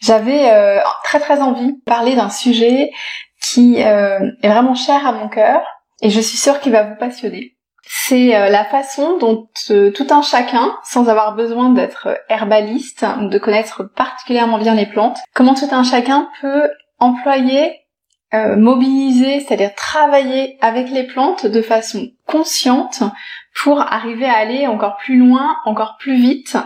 J'avais 0.00 0.50
euh, 0.50 0.80
très 1.02 1.18
très 1.18 1.40
envie 1.40 1.72
de 1.72 1.80
parler 1.84 2.14
d'un 2.14 2.30
sujet 2.30 2.90
qui 3.40 3.82
euh, 3.82 4.30
est 4.42 4.48
vraiment 4.48 4.74
cher 4.74 5.06
à 5.06 5.12
mon 5.12 5.28
cœur 5.28 5.62
et 6.00 6.10
je 6.10 6.20
suis 6.20 6.38
sûre 6.38 6.60
qu'il 6.60 6.72
va 6.72 6.84
vous 6.84 6.96
passionner. 6.96 7.56
C'est 7.82 8.36
euh, 8.36 8.48
la 8.48 8.64
façon 8.64 9.18
dont 9.18 9.48
tout 9.66 10.06
un 10.10 10.22
chacun, 10.22 10.76
sans 10.84 11.08
avoir 11.08 11.34
besoin 11.34 11.70
d'être 11.70 12.20
herbaliste 12.28 13.04
de 13.20 13.38
connaître 13.38 13.82
particulièrement 13.82 14.58
bien 14.58 14.74
les 14.74 14.86
plantes, 14.86 15.18
comment 15.34 15.54
tout 15.54 15.68
un 15.72 15.82
chacun 15.82 16.28
peut 16.40 16.70
employer, 16.98 17.72
mobiliser, 18.32 19.40
c'est-à-dire 19.40 19.74
travailler 19.74 20.58
avec 20.60 20.90
les 20.90 21.04
plantes 21.04 21.46
de 21.46 21.62
façon 21.62 22.08
consciente 22.26 23.02
pour 23.62 23.80
arriver 23.80 24.26
à 24.26 24.36
aller 24.36 24.66
encore 24.66 24.96
plus 24.96 25.16
loin, 25.16 25.56
encore 25.64 25.96
plus 25.98 26.16
vite 26.16 26.58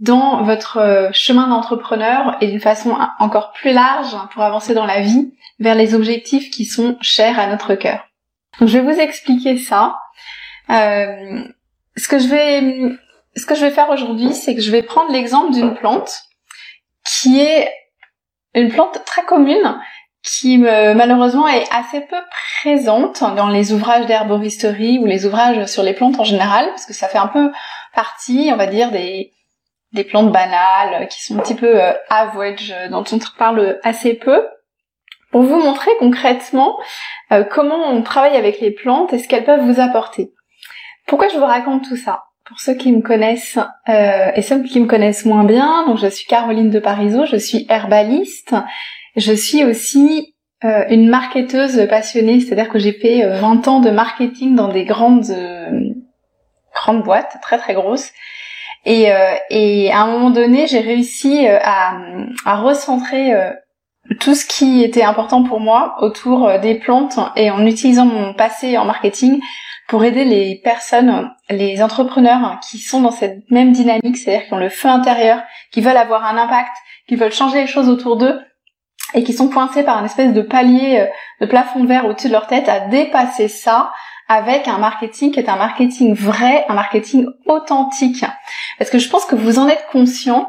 dans 0.00 0.42
votre 0.42 0.78
euh, 0.78 1.10
chemin 1.12 1.46
d'entrepreneur 1.48 2.36
et 2.40 2.48
d'une 2.48 2.60
façon 2.60 2.96
encore 3.18 3.52
plus 3.52 3.72
large 3.72 4.16
pour 4.32 4.42
avancer 4.42 4.74
dans 4.74 4.86
la 4.86 5.00
vie 5.00 5.32
vers 5.60 5.74
les 5.74 5.94
objectifs 5.94 6.50
qui 6.50 6.64
sont 6.64 6.96
chers 7.00 7.38
à 7.38 7.46
notre 7.46 7.74
cœur. 7.74 8.06
Donc, 8.58 8.68
je 8.68 8.78
vais 8.78 8.92
vous 8.92 9.00
expliquer 9.00 9.56
ça. 9.56 9.96
Euh, 10.70 11.44
ce 11.96 12.08
que 12.08 12.18
je 12.18 12.28
vais, 12.28 12.96
ce 13.36 13.46
que 13.46 13.54
je 13.54 13.64
vais 13.64 13.70
faire 13.70 13.90
aujourd'hui, 13.90 14.34
c'est 14.34 14.54
que 14.54 14.60
je 14.60 14.70
vais 14.70 14.82
prendre 14.82 15.12
l'exemple 15.12 15.52
d'une 15.52 15.74
plante 15.74 16.22
qui 17.04 17.40
est 17.40 17.70
une 18.54 18.70
plante 18.70 19.04
très 19.04 19.24
commune 19.24 19.78
qui 20.22 20.56
malheureusement 20.56 21.46
est 21.46 21.66
assez 21.70 22.00
peu 22.00 22.16
présente 22.60 23.20
dans 23.36 23.48
les 23.48 23.74
ouvrages 23.74 24.06
d'herboristerie 24.06 24.98
ou 24.98 25.04
les 25.04 25.26
ouvrages 25.26 25.66
sur 25.66 25.82
les 25.82 25.92
plantes 25.92 26.18
en 26.18 26.24
général, 26.24 26.66
parce 26.68 26.86
que 26.86 26.94
ça 26.94 27.08
fait 27.08 27.18
un 27.18 27.26
peu 27.26 27.52
partie, 27.94 28.48
on 28.50 28.56
va 28.56 28.66
dire, 28.66 28.90
des, 28.90 29.34
des 29.94 30.04
plantes 30.04 30.32
banales 30.32 31.02
euh, 31.02 31.06
qui 31.06 31.22
sont 31.22 31.38
un 31.38 31.42
petit 31.42 31.54
peu 31.54 31.80
euh, 31.80 31.92
average, 32.10 32.74
euh, 32.76 32.88
dont 32.88 33.04
on 33.10 33.18
parle 33.38 33.78
assez 33.82 34.14
peu, 34.14 34.46
pour 35.30 35.42
vous 35.42 35.58
montrer 35.58 35.90
concrètement 35.98 36.78
comment 37.50 37.88
on 37.88 38.02
travaille 38.02 38.36
avec 38.36 38.60
les 38.60 38.70
plantes 38.70 39.12
et 39.12 39.18
ce 39.18 39.26
qu'elles 39.26 39.42
peuvent 39.42 39.64
vous 39.64 39.80
apporter. 39.80 40.32
Pourquoi 41.08 41.26
je 41.26 41.36
vous 41.36 41.44
raconte 41.44 41.88
tout 41.88 41.96
ça? 41.96 42.22
Pour 42.44 42.60
ceux 42.60 42.74
qui 42.74 42.92
me 42.92 43.00
connaissent 43.00 43.58
et 43.88 44.42
ceux 44.42 44.62
qui 44.62 44.78
me 44.78 44.86
connaissent 44.86 45.24
moins 45.24 45.42
bien, 45.42 45.86
donc 45.88 45.98
je 45.98 46.06
suis 46.06 46.26
Caroline 46.26 46.70
de 46.70 46.78
Parisot, 46.78 47.26
je 47.26 47.34
suis 47.34 47.66
herbaliste, 47.68 48.54
je 49.16 49.32
suis 49.32 49.64
aussi 49.64 50.36
une 50.62 51.08
marketeuse 51.08 51.84
passionnée, 51.88 52.38
c'est-à-dire 52.38 52.68
que 52.68 52.78
j'ai 52.78 52.92
fait 52.92 53.26
20 53.26 53.66
ans 53.66 53.80
de 53.80 53.90
marketing 53.90 54.54
dans 54.54 54.68
des 54.68 54.84
grandes 54.84 55.34
grandes 56.72 57.02
boîtes, 57.02 57.38
très 57.42 57.58
très 57.58 57.74
grosses, 57.74 58.12
et, 58.84 59.12
euh, 59.12 59.34
et 59.50 59.90
à 59.92 60.02
un 60.02 60.06
moment 60.06 60.30
donné, 60.30 60.66
j'ai 60.66 60.80
réussi 60.80 61.46
euh, 61.46 61.58
à, 61.62 61.96
à 62.44 62.56
recentrer 62.56 63.32
euh, 63.34 63.50
tout 64.20 64.34
ce 64.34 64.44
qui 64.44 64.82
était 64.82 65.02
important 65.02 65.42
pour 65.42 65.60
moi 65.60 65.96
autour 66.00 66.58
des 66.58 66.74
plantes 66.74 67.18
et 67.36 67.50
en 67.50 67.64
utilisant 67.64 68.04
mon 68.04 68.34
passé 68.34 68.76
en 68.76 68.84
marketing 68.84 69.40
pour 69.88 70.04
aider 70.04 70.24
les 70.24 70.60
personnes, 70.62 71.30
les 71.48 71.82
entrepreneurs 71.82 72.58
qui 72.68 72.78
sont 72.78 73.00
dans 73.00 73.10
cette 73.10 73.50
même 73.50 73.72
dynamique, 73.72 74.18
c'est-à-dire 74.18 74.46
qui 74.46 74.52
ont 74.52 74.58
le 74.58 74.68
feu 74.68 74.88
intérieur, 74.88 75.42
qui 75.72 75.80
veulent 75.80 75.96
avoir 75.96 76.24
un 76.24 76.36
impact, 76.36 76.72
qui 77.08 77.16
veulent 77.16 77.32
changer 77.32 77.62
les 77.62 77.66
choses 77.66 77.88
autour 77.88 78.16
d'eux 78.16 78.38
et 79.14 79.24
qui 79.24 79.32
sont 79.32 79.48
coincés 79.48 79.82
par 79.82 79.96
un 79.96 80.04
espèce 80.04 80.34
de 80.34 80.42
palier 80.42 81.06
de 81.40 81.46
plafond 81.46 81.80
de 81.80 81.88
verre 81.88 82.04
au-dessus 82.04 82.28
de 82.28 82.32
leur 82.32 82.46
tête 82.46 82.68
à 82.68 82.80
dépasser 82.80 83.48
ça 83.48 83.90
avec 84.28 84.68
un 84.68 84.78
marketing 84.78 85.32
qui 85.32 85.40
est 85.40 85.48
un 85.48 85.56
marketing 85.56 86.14
vrai, 86.14 86.64
un 86.68 86.74
marketing 86.74 87.26
authentique. 87.46 88.24
Parce 88.78 88.90
que 88.90 88.98
je 88.98 89.08
pense 89.08 89.26
que 89.26 89.36
vous 89.36 89.58
en 89.58 89.68
êtes 89.68 89.86
conscient, 89.92 90.48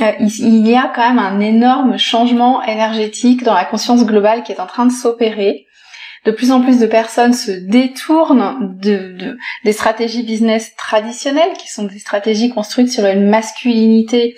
euh, 0.00 0.12
il 0.18 0.66
y 0.66 0.74
a 0.74 0.90
quand 0.94 1.06
même 1.06 1.18
un 1.18 1.40
énorme 1.40 1.98
changement 1.98 2.62
énergétique 2.62 3.42
dans 3.42 3.54
la 3.54 3.64
conscience 3.64 4.04
globale 4.06 4.42
qui 4.42 4.52
est 4.52 4.60
en 4.60 4.66
train 4.66 4.86
de 4.86 4.92
s'opérer. 4.92 5.66
De 6.24 6.30
plus 6.30 6.52
en 6.52 6.60
plus 6.60 6.78
de 6.78 6.86
personnes 6.86 7.32
se 7.32 7.50
détournent 7.50 8.78
de, 8.80 9.36
des 9.64 9.72
stratégies 9.72 10.22
business 10.22 10.74
traditionnelles, 10.76 11.52
qui 11.58 11.68
sont 11.68 11.84
des 11.84 11.98
stratégies 11.98 12.50
construites 12.50 12.90
sur 12.90 13.04
une 13.06 13.28
masculinité 13.28 14.36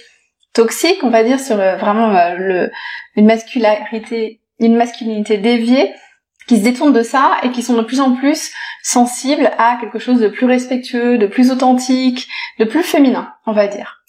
toxique, 0.54 1.00
on 1.02 1.10
va 1.10 1.24
dire, 1.24 1.38
sur 1.38 1.60
euh, 1.60 1.76
vraiment 1.76 2.16
euh, 2.16 2.68
une 3.16 3.26
masculinité 3.26 5.36
déviée, 5.36 5.92
qui 6.46 6.58
se 6.58 6.64
détournent 6.64 6.92
de 6.92 7.02
ça 7.02 7.36
et 7.42 7.50
qui 7.50 7.62
sont 7.62 7.74
de 7.74 7.82
plus 7.82 8.00
en 8.00 8.14
plus 8.14 8.52
sensibles 8.82 9.50
à 9.58 9.76
quelque 9.80 9.98
chose 9.98 10.20
de 10.20 10.28
plus 10.28 10.46
respectueux, 10.46 11.18
de 11.18 11.26
plus 11.26 11.50
authentique, 11.50 12.28
de 12.58 12.64
plus 12.64 12.82
féminin, 12.82 13.32
on 13.46 13.52
va 13.52 13.66
dire. 13.66 14.02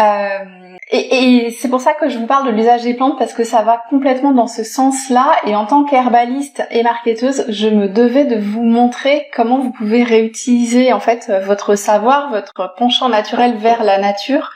Euh, 0.00 0.76
et, 0.90 1.46
et 1.46 1.50
c'est 1.50 1.68
pour 1.68 1.80
ça 1.80 1.92
que 1.92 2.08
je 2.08 2.18
vous 2.18 2.26
parle 2.26 2.46
de 2.46 2.52
l'usage 2.52 2.82
des 2.82 2.94
plantes 2.94 3.18
parce 3.18 3.34
que 3.34 3.44
ça 3.44 3.62
va 3.62 3.82
complètement 3.90 4.32
dans 4.32 4.46
ce 4.46 4.64
sens-là. 4.64 5.36
Et 5.46 5.54
en 5.54 5.66
tant 5.66 5.84
qu'herbaliste 5.84 6.62
et 6.70 6.82
marketeuse, 6.82 7.44
je 7.48 7.68
me 7.68 7.88
devais 7.88 8.24
de 8.24 8.38
vous 8.38 8.62
montrer 8.62 9.26
comment 9.34 9.58
vous 9.58 9.72
pouvez 9.72 10.02
réutiliser 10.02 10.92
en 10.92 11.00
fait 11.00 11.30
votre 11.44 11.74
savoir, 11.74 12.30
votre 12.30 12.74
penchant 12.76 13.08
naturel 13.08 13.56
vers 13.56 13.84
la 13.84 13.98
nature 13.98 14.50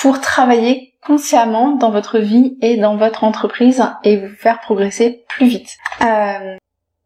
pour 0.00 0.20
travailler 0.20 0.94
consciemment 1.04 1.72
dans 1.72 1.90
votre 1.90 2.18
vie 2.18 2.56
et 2.60 2.76
dans 2.76 2.96
votre 2.96 3.24
entreprise 3.24 3.82
et 4.04 4.16
vous 4.16 4.34
faire 4.36 4.60
progresser 4.60 5.24
plus 5.28 5.46
vite. 5.46 5.70
Euh, 6.02 6.56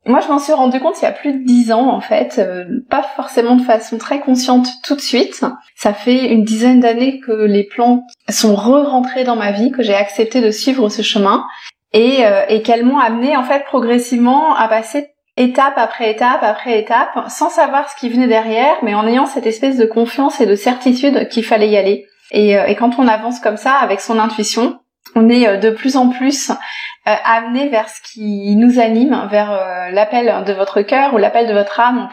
moi, 0.04 0.20
je 0.20 0.28
m'en 0.28 0.40
suis 0.40 0.52
rendu 0.52 0.80
compte 0.80 1.00
il 1.00 1.04
y 1.04 1.08
a 1.08 1.12
plus 1.12 1.32
de 1.32 1.44
dix 1.44 1.70
ans, 1.72 1.88
en 1.88 2.00
fait, 2.00 2.38
euh, 2.38 2.64
pas 2.90 3.02
forcément 3.02 3.54
de 3.54 3.62
façon 3.62 3.98
très 3.98 4.18
consciente 4.18 4.66
tout 4.82 4.96
de 4.96 5.00
suite. 5.00 5.44
Ça 5.76 5.94
fait 5.94 6.26
une 6.32 6.42
dizaine 6.42 6.80
d'années 6.80 7.20
que 7.20 7.32
les 7.32 7.64
plantes 7.64 8.02
sont 8.28 8.56
re-rentrées 8.56 9.24
dans 9.24 9.36
ma 9.36 9.52
vie, 9.52 9.70
que 9.70 9.82
j'ai 9.82 9.94
accepté 9.94 10.40
de 10.40 10.50
suivre 10.50 10.88
ce 10.88 11.02
chemin 11.02 11.44
et, 11.92 12.26
euh, 12.26 12.42
et 12.48 12.62
qu'elles 12.62 12.84
m'ont 12.84 12.98
amené 12.98 13.36
en 13.36 13.44
fait 13.44 13.64
progressivement 13.64 14.56
à 14.56 14.66
passer 14.66 15.10
étape 15.36 15.74
après 15.76 16.10
étape 16.10 16.42
après 16.42 16.78
étape, 16.78 17.28
sans 17.28 17.48
savoir 17.48 17.88
ce 17.88 17.96
qui 17.96 18.10
venait 18.10 18.26
derrière, 18.26 18.76
mais 18.82 18.94
en 18.94 19.06
ayant 19.06 19.26
cette 19.26 19.46
espèce 19.46 19.76
de 19.76 19.86
confiance 19.86 20.40
et 20.40 20.46
de 20.46 20.56
certitude 20.56 21.28
qu'il 21.28 21.44
fallait 21.44 21.70
y 21.70 21.76
aller. 21.76 22.06
Et, 22.30 22.56
euh, 22.56 22.66
et 22.66 22.76
quand 22.76 22.98
on 22.98 23.08
avance 23.08 23.40
comme 23.40 23.56
ça 23.56 23.74
avec 23.74 24.00
son 24.00 24.18
intuition, 24.18 24.78
on 25.14 25.28
est 25.28 25.46
euh, 25.46 25.56
de 25.58 25.70
plus 25.70 25.96
en 25.96 26.08
plus 26.08 26.50
euh, 26.50 27.14
amené 27.24 27.68
vers 27.68 27.88
ce 27.88 28.00
qui 28.02 28.54
nous 28.56 28.78
anime, 28.78 29.28
vers 29.30 29.50
l'appel 29.90 30.44
de 30.46 30.52
votre 30.52 30.82
cœur 30.82 31.14
ou 31.14 31.18
l'appel 31.18 31.48
de 31.48 31.52
votre 31.52 31.80
âme, 31.80 32.08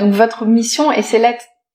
donc 0.00 0.12
votre 0.12 0.46
mission. 0.46 0.90
Et 0.90 1.02
c'est 1.02 1.20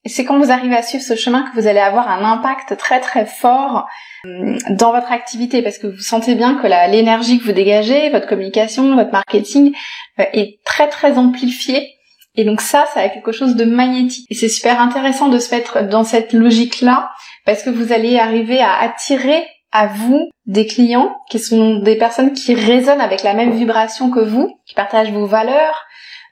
c'est 0.06 0.24
quand 0.24 0.40
vous 0.40 0.52
arrivez 0.52 0.76
à 0.76 0.82
suivre 0.82 1.04
ce 1.04 1.16
chemin 1.16 1.44
que 1.44 1.60
vous 1.60 1.68
allez 1.68 1.80
avoir 1.80 2.10
un 2.10 2.24
impact 2.24 2.78
très 2.78 3.00
très 3.00 3.26
fort 3.26 3.86
dans 4.24 4.92
votre 4.92 5.12
activité 5.12 5.62
parce 5.62 5.78
que 5.78 5.88
vous 5.88 6.02
sentez 6.02 6.34
bien 6.34 6.56
que 6.56 6.68
l'énergie 6.90 7.40
que 7.40 7.44
vous 7.44 7.52
dégagez, 7.52 8.10
votre 8.10 8.26
communication, 8.26 8.96
votre 8.96 9.12
marketing 9.12 9.76
est 10.18 10.60
très 10.64 10.88
très 10.88 11.18
amplifiée 11.18 11.98
et 12.38 12.46
donc 12.46 12.62
ça, 12.62 12.86
ça 12.94 13.02
a 13.02 13.10
quelque 13.10 13.32
chose 13.32 13.56
de 13.56 13.66
magnétique. 13.66 14.28
Et 14.30 14.36
c'est 14.36 14.48
super 14.48 14.80
intéressant 14.80 15.28
de 15.28 15.40
se 15.40 15.54
mettre 15.54 15.84
dans 15.88 16.04
cette 16.04 16.34
logique-là 16.34 17.10
parce 17.48 17.64
que 17.64 17.70
vous 17.70 17.94
allez 17.94 18.20
arriver 18.20 18.60
à 18.60 18.78
attirer 18.78 19.48
à 19.72 19.88
vous 19.88 20.30
des 20.48 20.66
clients 20.66 21.16
qui 21.30 21.40
sont 21.40 21.80
des 21.80 21.96
personnes 21.96 22.34
qui 22.34 22.54
résonnent 22.54 23.00
avec 23.00 23.24
la 23.24 23.34
même 23.34 23.52
vibration 23.52 24.12
que 24.12 24.20
vous, 24.20 24.60
qui 24.66 24.74
partagent 24.76 25.14
vos 25.14 25.26
valeurs, 25.26 25.86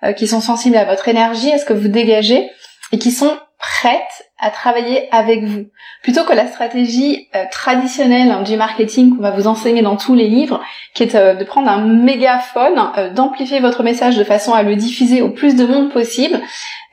euh, 0.04 0.12
qui 0.12 0.28
sont 0.28 0.42
sensibles 0.42 0.76
à 0.76 0.84
votre 0.84 1.08
énergie, 1.08 1.54
à 1.54 1.58
ce 1.58 1.64
que 1.64 1.72
vous 1.72 1.88
dégagez 1.88 2.50
et 2.96 2.98
qui 2.98 3.12
sont 3.12 3.38
prêtes 3.60 4.30
à 4.40 4.50
travailler 4.52 5.10
avec 5.12 5.44
vous. 5.44 5.66
Plutôt 6.02 6.24
que 6.24 6.32
la 6.32 6.48
stratégie 6.48 7.28
euh, 7.36 7.44
traditionnelle 7.52 8.32
hein, 8.32 8.42
du 8.42 8.56
marketing 8.56 9.14
qu'on 9.14 9.22
va 9.22 9.32
vous 9.32 9.48
enseigner 9.48 9.82
dans 9.82 9.98
tous 9.98 10.16
les 10.16 10.30
livres, 10.30 10.62
qui 10.94 11.04
est 11.04 11.14
euh, 11.14 11.34
de 11.34 11.44
prendre 11.44 11.68
un 11.68 11.86
mégaphone, 11.86 13.14
d'amplifier 13.14 13.60
votre 13.60 13.84
message 13.84 14.16
de 14.16 14.24
façon 14.24 14.54
à 14.54 14.64
le 14.64 14.78
diffuser 14.78 15.22
au 15.22 15.30
plus 15.30 15.58
de 15.58 15.66
monde 15.66 15.92
possible, 15.92 16.40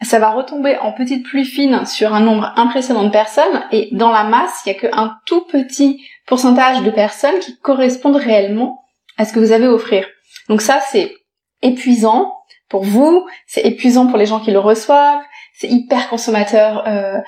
ça 0.03 0.19
va 0.19 0.31
retomber 0.31 0.77
en 0.79 0.91
petites 0.91 1.25
pluies 1.25 1.45
fines 1.45 1.87
sur 1.87 2.15
un 2.15 2.21
nombre 2.21 2.53
impressionnant 2.57 3.05
de 3.05 3.11
personnes 3.11 3.63
et 3.71 3.89
dans 3.93 4.11
la 4.11 4.25
masse, 4.25 4.63
il 4.67 4.73
n'y 4.73 4.79
a 4.79 4.81
qu'un 4.81 5.17
tout 5.25 5.43
petit 5.43 6.05
pourcentage 6.27 6.83
de 6.83 6.91
personnes 6.91 7.39
qui 7.39 7.57
correspondent 7.59 8.17
réellement 8.17 8.83
à 9.19 9.25
ce 9.25 9.33
que 9.33 9.39
vous 9.39 9.53
avez 9.53 9.67
à 9.67 9.73
offrir. 9.73 10.05
Donc 10.49 10.63
ça, 10.63 10.81
c'est 10.91 11.15
épuisant 11.63 12.33
pour 12.73 12.83
vous, 12.85 13.27
c'est 13.47 13.67
épuisant 13.67 14.07
pour 14.07 14.17
les 14.17 14.25
gens 14.27 14.41
qui 14.41 14.51
le 14.51 14.59
reçoivent, 14.59 15.21
c'est 15.63 15.69
hyper 15.69 16.09
consommateur 16.09 16.83
euh, 16.89 17.19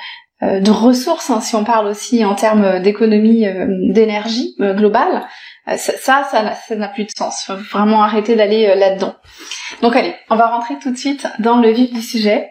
euh, 0.42 0.58
de 0.58 0.70
ressources, 0.72 1.30
hein, 1.30 1.40
si 1.40 1.54
on 1.54 1.62
parle 1.62 1.86
aussi 1.86 2.24
en 2.24 2.34
termes 2.34 2.80
d'économie 2.80 3.46
euh, 3.46 3.66
d'énergie 3.92 4.56
globale. 4.58 5.24
ça, 5.76 6.24
ça 6.24 6.76
n'a 6.76 6.88
plus 6.88 7.04
de 7.04 7.12
sens. 7.16 7.44
Faut 7.44 7.54
vraiment 7.78 8.02
arrêter 8.02 8.34
d'aller 8.34 8.74
là-dedans. 8.74 9.14
Donc 9.82 9.94
allez, 9.94 10.16
on 10.30 10.36
va 10.36 10.48
rentrer 10.48 10.74
tout 10.82 10.90
de 10.90 10.96
suite 10.96 11.28
dans 11.38 11.58
le 11.58 11.70
vif 11.70 11.92
du 11.92 12.02
sujet. 12.02 12.50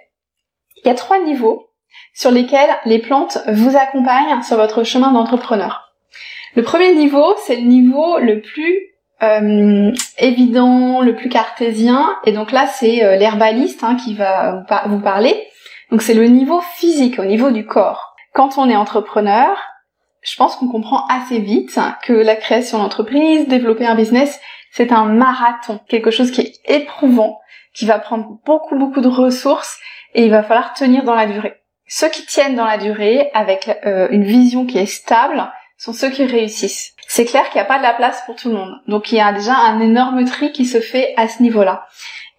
Il 0.78 0.88
y 0.88 0.92
a 0.92 0.96
trois 0.96 1.20
niveaux 1.20 1.68
sur 2.14 2.32
lesquels 2.32 2.70
les 2.86 3.00
plantes 3.00 3.40
vous 3.48 3.76
accompagnent 3.76 4.42
sur 4.42 4.56
votre 4.56 4.84
chemin 4.86 5.12
d'entrepreneur. 5.12 5.94
Le 6.56 6.64
premier 6.64 6.96
niveau, 6.96 7.36
c'est 7.46 7.58
le 7.58 7.68
niveau 7.68 8.20
le 8.20 8.40
plus 8.42 8.94
euh, 9.24 9.92
évident, 10.18 11.02
le 11.02 11.16
plus 11.16 11.30
cartésien, 11.30 12.14
et 12.26 12.34
donc 12.34 12.52
là 12.52 12.68
c'est 12.68 13.06
euh, 13.06 13.16
l'herbaliste 13.16 13.84
hein, 13.84 13.96
qui 13.96 14.16
va 14.16 14.66
vous, 14.88 15.00
parler. 15.00 15.36
Donc 15.94 16.02
c'est 16.02 16.16
le 16.16 16.26
niveau 16.26 16.60
physique, 16.60 17.20
au 17.20 17.24
niveau 17.24 17.52
du 17.52 17.68
corps. 17.68 18.16
Quand 18.34 18.58
on 18.58 18.68
est 18.68 18.76
entrepreneur, 18.76 19.56
je 20.24 20.36
pense 20.38 20.56
qu'on 20.56 20.68
comprend 20.68 21.06
assez 21.06 21.38
vite 21.38 21.80
que 22.02 22.14
la 22.14 22.36
création 22.36 22.80
d'entreprise, 22.80 23.48
développer 23.48 23.86
un 23.86 23.94
business, 23.94 24.40
c'est 24.72 24.92
un 24.92 25.06
marathon, 25.06 25.80
quelque 25.88 26.10
chose 26.10 26.32
qui 26.32 26.42
est 26.42 26.54
éprouvant, 26.66 27.40
qui 27.76 27.86
va 27.86 28.00
prendre 28.00 28.40
beaucoup 28.44 28.76
beaucoup 28.76 29.02
de 29.02 29.08
ressources 29.08 29.78
et 30.16 30.26
il 30.26 30.32
va 30.32 30.42
falloir 30.42 30.74
tenir 30.74 31.04
dans 31.04 31.14
la 31.14 31.28
durée. 31.28 31.62
Ceux 31.86 32.10
qui 32.10 32.26
tiennent 32.26 32.56
dans 32.56 32.66
la 32.66 32.80
durée 32.80 33.30
avec 33.36 33.70
euh, 33.86 34.08
une 34.10 34.24
vision 34.24 34.66
qui 34.66 34.80
est 34.80 34.88
stable 34.88 35.48
sont 35.78 35.94
ceux 35.94 36.10
qui 36.10 36.26
réussissent. 36.26 36.96
C'est 37.08 37.26
clair 37.26 37.48
qu'il 37.52 37.62
n'y 37.62 37.66
a 37.66 37.70
pas 37.70 37.78
de 37.78 37.84
la 37.84 37.94
place 37.94 38.24
pour 38.26 38.36
tout 38.36 38.50
le 38.50 38.56
monde. 38.56 38.74
Donc 38.88 39.12
il 39.12 39.18
y 39.18 39.22
a 39.22 39.32
déjà 39.32 39.54
un 39.54 39.80
énorme 39.80 40.26
tri 40.26 40.52
qui 40.54 40.66
se 40.66 40.80
fait 40.80 41.14
à 41.18 41.28
ce 41.28 41.44
niveau-là. 41.44 41.86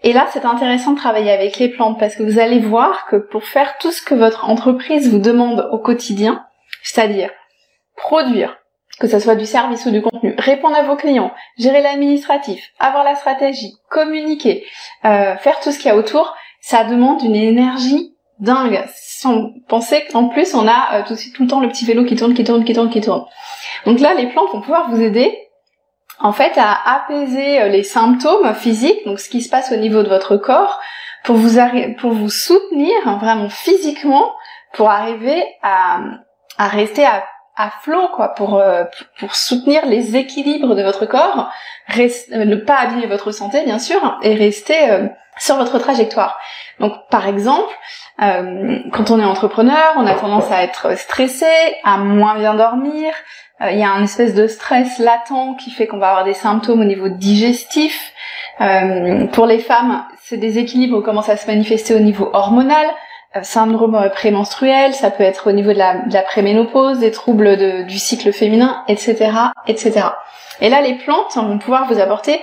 Et 0.04 0.12
là, 0.12 0.26
c'est 0.30 0.44
intéressant 0.44 0.92
de 0.92 0.98
travailler 0.98 1.30
avec 1.30 1.58
les 1.58 1.70
plantes 1.70 1.98
parce 1.98 2.14
que 2.14 2.22
vous 2.22 2.38
allez 2.38 2.60
voir 2.60 3.06
que 3.06 3.16
pour 3.16 3.44
faire 3.44 3.78
tout 3.78 3.90
ce 3.90 4.02
que 4.02 4.14
votre 4.14 4.50
entreprise 4.50 5.10
vous 5.10 5.18
demande 5.18 5.66
au 5.72 5.78
quotidien, 5.78 6.44
c'est-à-dire 6.82 7.30
produire, 7.96 8.58
que 9.00 9.08
ce 9.08 9.18
soit 9.18 9.34
du 9.34 9.46
service 9.46 9.86
ou 9.86 9.90
du 9.90 10.02
contenu, 10.02 10.34
répondre 10.36 10.76
à 10.76 10.82
vos 10.82 10.96
clients, 10.96 11.32
gérer 11.56 11.80
l'administratif, 11.80 12.62
avoir 12.78 13.02
la 13.02 13.14
stratégie, 13.14 13.72
communiquer, 13.88 14.66
euh, 15.06 15.36
faire 15.38 15.58
tout 15.60 15.72
ce 15.72 15.78
qu'il 15.78 15.86
y 15.86 15.90
a 15.90 15.96
autour, 15.96 16.36
ça 16.60 16.84
demande 16.84 17.22
une 17.22 17.34
énergie 17.34 18.14
dingue. 18.40 18.84
Sans 18.94 19.52
penser 19.68 20.04
qu'en 20.12 20.28
plus 20.28 20.54
on 20.54 20.68
a 20.68 20.98
euh, 20.98 21.02
tout, 21.08 21.16
tout 21.34 21.44
le 21.44 21.48
temps 21.48 21.60
le 21.60 21.68
petit 21.68 21.86
vélo 21.86 22.04
qui 22.04 22.14
tourne, 22.14 22.34
qui 22.34 22.44
tourne, 22.44 22.62
qui 22.64 22.74
tourne, 22.74 22.90
qui 22.90 23.00
tourne. 23.00 23.24
Donc 23.86 24.00
là, 24.00 24.12
les 24.12 24.26
plantes 24.26 24.52
vont 24.52 24.60
pouvoir 24.60 24.90
vous 24.90 25.00
aider 25.00 25.43
en 26.18 26.32
fait 26.32 26.52
à 26.56 26.96
apaiser 26.96 27.60
euh, 27.62 27.68
les 27.68 27.82
symptômes 27.82 28.54
physiques, 28.54 29.04
donc 29.04 29.20
ce 29.20 29.28
qui 29.28 29.42
se 29.42 29.48
passe 29.48 29.72
au 29.72 29.76
niveau 29.76 30.02
de 30.02 30.08
votre 30.08 30.36
corps, 30.36 30.80
pour 31.24 31.36
vous 31.36 32.28
soutenir 32.28 33.18
vraiment 33.18 33.48
physiquement, 33.48 34.34
pour 34.74 34.90
arriver 34.90 35.42
à, 35.62 36.00
rester 36.58 37.06
à, 37.06 37.24
à 37.56 37.70
flot 37.82 38.08
quoi, 38.14 38.34
pour 38.34 38.58
euh, 38.58 38.84
pour 39.18 39.34
soutenir 39.34 39.86
les 39.86 40.16
équilibres 40.16 40.74
de 40.74 40.82
votre 40.82 41.06
corps, 41.06 41.50
euh, 41.96 42.08
ne 42.44 42.56
pas 42.56 42.76
abîmer 42.76 43.06
votre 43.06 43.32
santé 43.32 43.64
bien 43.64 43.78
sûr, 43.78 44.18
et 44.22 44.34
rester 44.34 45.08
sur 45.38 45.56
votre 45.56 45.78
trajectoire. 45.78 46.38
Donc 46.78 46.92
par 47.10 47.26
exemple, 47.26 47.72
quand 48.18 49.10
on 49.10 49.18
est 49.18 49.24
entrepreneur, 49.24 49.94
on 49.96 50.06
a 50.06 50.14
tendance 50.14 50.50
à 50.50 50.62
être 50.62 50.96
stressé, 50.98 51.46
à 51.82 51.98
moins 51.98 52.38
bien 52.38 52.54
dormir, 52.54 53.12
euh, 53.60 53.70
il 53.70 53.78
y 53.78 53.84
a 53.84 53.90
un 53.90 54.02
espèce 54.02 54.34
de 54.34 54.46
stress 54.46 54.98
latent 54.98 55.56
qui 55.58 55.70
fait 55.70 55.86
qu'on 55.86 55.98
va 55.98 56.10
avoir 56.10 56.24
des 56.24 56.34
symptômes 56.34 56.80
au 56.80 56.84
niveau 56.84 57.08
digestif. 57.08 58.12
Euh, 58.60 59.26
pour 59.26 59.46
les 59.46 59.58
femmes, 59.58 60.04
ces 60.22 60.36
déséquilibres 60.36 61.02
commencent 61.02 61.28
à 61.28 61.36
se 61.36 61.46
manifester 61.46 61.94
au 61.94 62.00
niveau 62.00 62.30
hormonal, 62.32 62.86
euh, 63.36 63.40
syndrome 63.42 64.10
prémenstruel, 64.12 64.94
ça 64.94 65.10
peut 65.10 65.24
être 65.24 65.48
au 65.48 65.52
niveau 65.52 65.72
de 65.72 65.78
la, 65.78 65.94
de 66.06 66.24
préménopause, 66.24 66.98
des 66.98 67.10
troubles 67.10 67.86
du 67.86 67.98
cycle 67.98 68.32
féminin, 68.32 68.82
etc., 68.88 69.30
etc. 69.66 70.06
Et 70.60 70.68
là, 70.68 70.80
les 70.80 70.94
plantes 70.94 71.36
vont 71.36 71.58
pouvoir 71.58 71.86
vous 71.86 72.00
apporter 72.00 72.40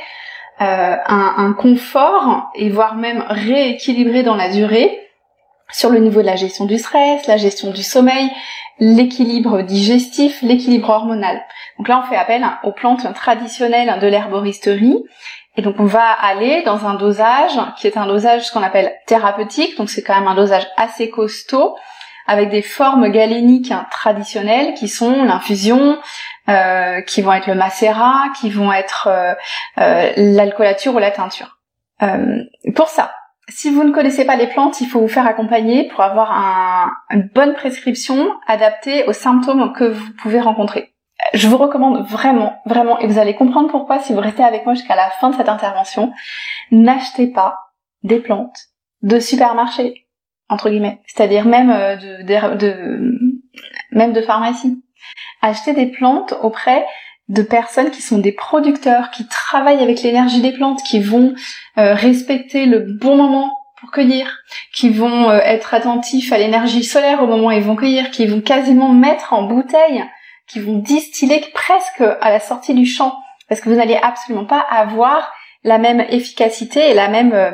euh, 0.62 0.96
un, 1.08 1.34
un, 1.38 1.54
confort 1.54 2.52
et 2.56 2.70
voire 2.70 2.96
même 2.96 3.24
rééquilibrer 3.30 4.22
dans 4.24 4.36
la 4.36 4.50
durée 4.50 5.00
sur 5.72 5.90
le 5.90 6.00
niveau 6.00 6.22
de 6.22 6.26
la 6.26 6.36
gestion 6.36 6.66
du 6.66 6.78
stress, 6.78 7.28
la 7.28 7.38
gestion 7.38 7.72
du 7.72 7.84
sommeil, 7.84 8.30
l'équilibre 8.80 9.62
digestif, 9.62 10.42
l'équilibre 10.42 10.90
hormonal. 10.90 11.42
Donc 11.78 11.88
là, 11.88 12.04
on 12.04 12.10
fait 12.10 12.18
appel 12.18 12.46
aux 12.64 12.72
plantes 12.72 13.14
traditionnelles 13.14 14.00
de 14.00 14.08
l'herboristerie. 14.08 15.04
Et 15.58 15.62
donc 15.62 15.76
on 15.80 15.86
va 15.86 16.10
aller 16.10 16.64
dans 16.64 16.86
un 16.86 16.94
dosage 16.94 17.52
qui 17.78 17.86
est 17.88 17.98
un 17.98 18.08
dosage 18.08 18.48
ce 18.48 18.54
qu'on 18.54 18.64
appelle 18.64 18.94
thérapeutique, 19.06 19.78
donc 19.78 19.90
c'est 19.90 20.02
quand 20.02 20.16
même 20.16 20.28
un 20.28 20.36
dosage 20.36 20.66
assez 20.78 21.10
costaud, 21.10 21.76
avec 22.26 22.50
des 22.50 22.62
formes 22.62 23.10
galéniques 23.10 23.74
traditionnelles 23.90 24.74
qui 24.76 24.88
sont 24.88 25.24
l'infusion, 25.24 26.00
euh, 26.48 27.02
qui 27.02 27.22
vont 27.22 27.34
être 27.34 27.48
le 27.48 27.56
macérat, 27.56 28.30
qui 28.40 28.50
vont 28.50 28.72
être 28.72 29.08
euh, 29.08 29.34
euh, 29.80 30.12
l'alcoolature 30.16 30.96
ou 30.96 31.00
la 31.00 31.12
teinture. 31.12 31.60
pour 32.76 32.88
ça, 32.88 33.14
si 33.52 33.70
vous 33.70 33.84
ne 33.84 33.92
connaissez 33.92 34.26
pas 34.26 34.36
les 34.36 34.48
plantes, 34.48 34.82
il 34.82 34.88
faut 34.88 35.00
vous 35.00 35.08
faire 35.08 35.28
accompagner 35.28 35.88
pour 35.90 36.02
avoir 36.02 36.32
une 37.10 37.30
bonne 37.34 37.54
prescription 37.54 38.32
adaptée 38.48 39.04
aux 39.06 39.14
symptômes 39.14 39.74
que 39.74 39.84
vous 39.84 40.14
pouvez 40.22 40.40
rencontrer. 40.40 40.94
Je 41.34 41.48
vous 41.48 41.58
recommande 41.58 42.06
vraiment, 42.08 42.56
vraiment, 42.66 42.98
et 43.00 43.08
vous 43.08 43.20
allez 43.20 43.36
comprendre 43.36 43.70
pourquoi 43.70 44.00
si 44.00 44.14
vous 44.14 44.20
restez 44.20 44.44
avec 44.44 44.66
moi 44.66 44.74
jusqu'à 44.74 44.96
la 44.96 45.10
fin 45.12 45.30
de 45.30 45.36
cette 45.36 45.50
intervention, 45.50 46.14
n'achetez 46.72 47.28
pas 47.28 47.58
des 48.04 48.20
plantes 48.20 48.58
de 49.04 49.20
supermarché, 49.20 50.08
entre 50.50 50.70
guillemets, 50.70 51.02
c'est-à-dire 51.06 51.46
même 51.46 51.70
euh, 51.70 51.96
de, 51.96 52.56
de, 52.58 53.20
même 53.92 54.14
de 54.14 54.22
pharmacie. 54.22 54.84
Achetez 55.42 55.74
des 55.74 55.88
plantes 55.88 56.34
auprès 56.42 56.86
de 57.32 57.42
personnes 57.42 57.92
qui 57.92 58.02
sont 58.02 58.18
des 58.18 58.34
producteurs, 58.34 59.10
qui 59.10 59.26
travaillent 59.26 59.82
avec 59.82 60.04
l'énergie 60.04 60.42
des 60.42 60.52
plantes, 60.52 60.84
qui 60.84 61.00
vont 61.00 61.34
euh, 61.78 61.94
respecter 61.94 62.66
le 62.66 62.80
bon 62.80 63.16
moment 63.16 63.58
pour 63.80 63.90
cueillir, 63.92 64.40
qui 64.74 64.90
vont 64.90 65.30
euh, 65.30 65.40
être 65.40 65.74
attentifs 65.74 66.34
à 66.34 66.38
l'énergie 66.38 66.84
solaire 66.84 67.24
au 67.24 67.28
moment 67.28 67.48
où 67.48 67.52
ils 67.52 67.64
vont 67.64 67.78
cueillir, 67.78 68.12
qui 68.12 68.28
vont 68.28 68.42
quasiment 68.42 68.90
mettre 68.90 69.32
en 69.32 69.44
bouteille, 69.44 70.04
qui 70.48 70.60
vont 70.60 70.78
distiller 70.78 71.42
presque 71.54 72.02
à 72.02 72.30
la 72.30 72.42
sortie 72.42 72.74
du 72.74 72.86
champ, 72.86 73.18
parce 73.48 73.62
que 73.62 73.70
vous 73.70 73.76
n'allez 73.76 73.96
absolument 73.96 74.46
pas 74.46 74.60
avoir 74.60 75.32
la 75.64 75.78
même 75.78 76.02
efficacité 76.02 76.90
et 76.90 76.94
la 76.94 77.08
même 77.08 77.32
euh, 77.32 77.52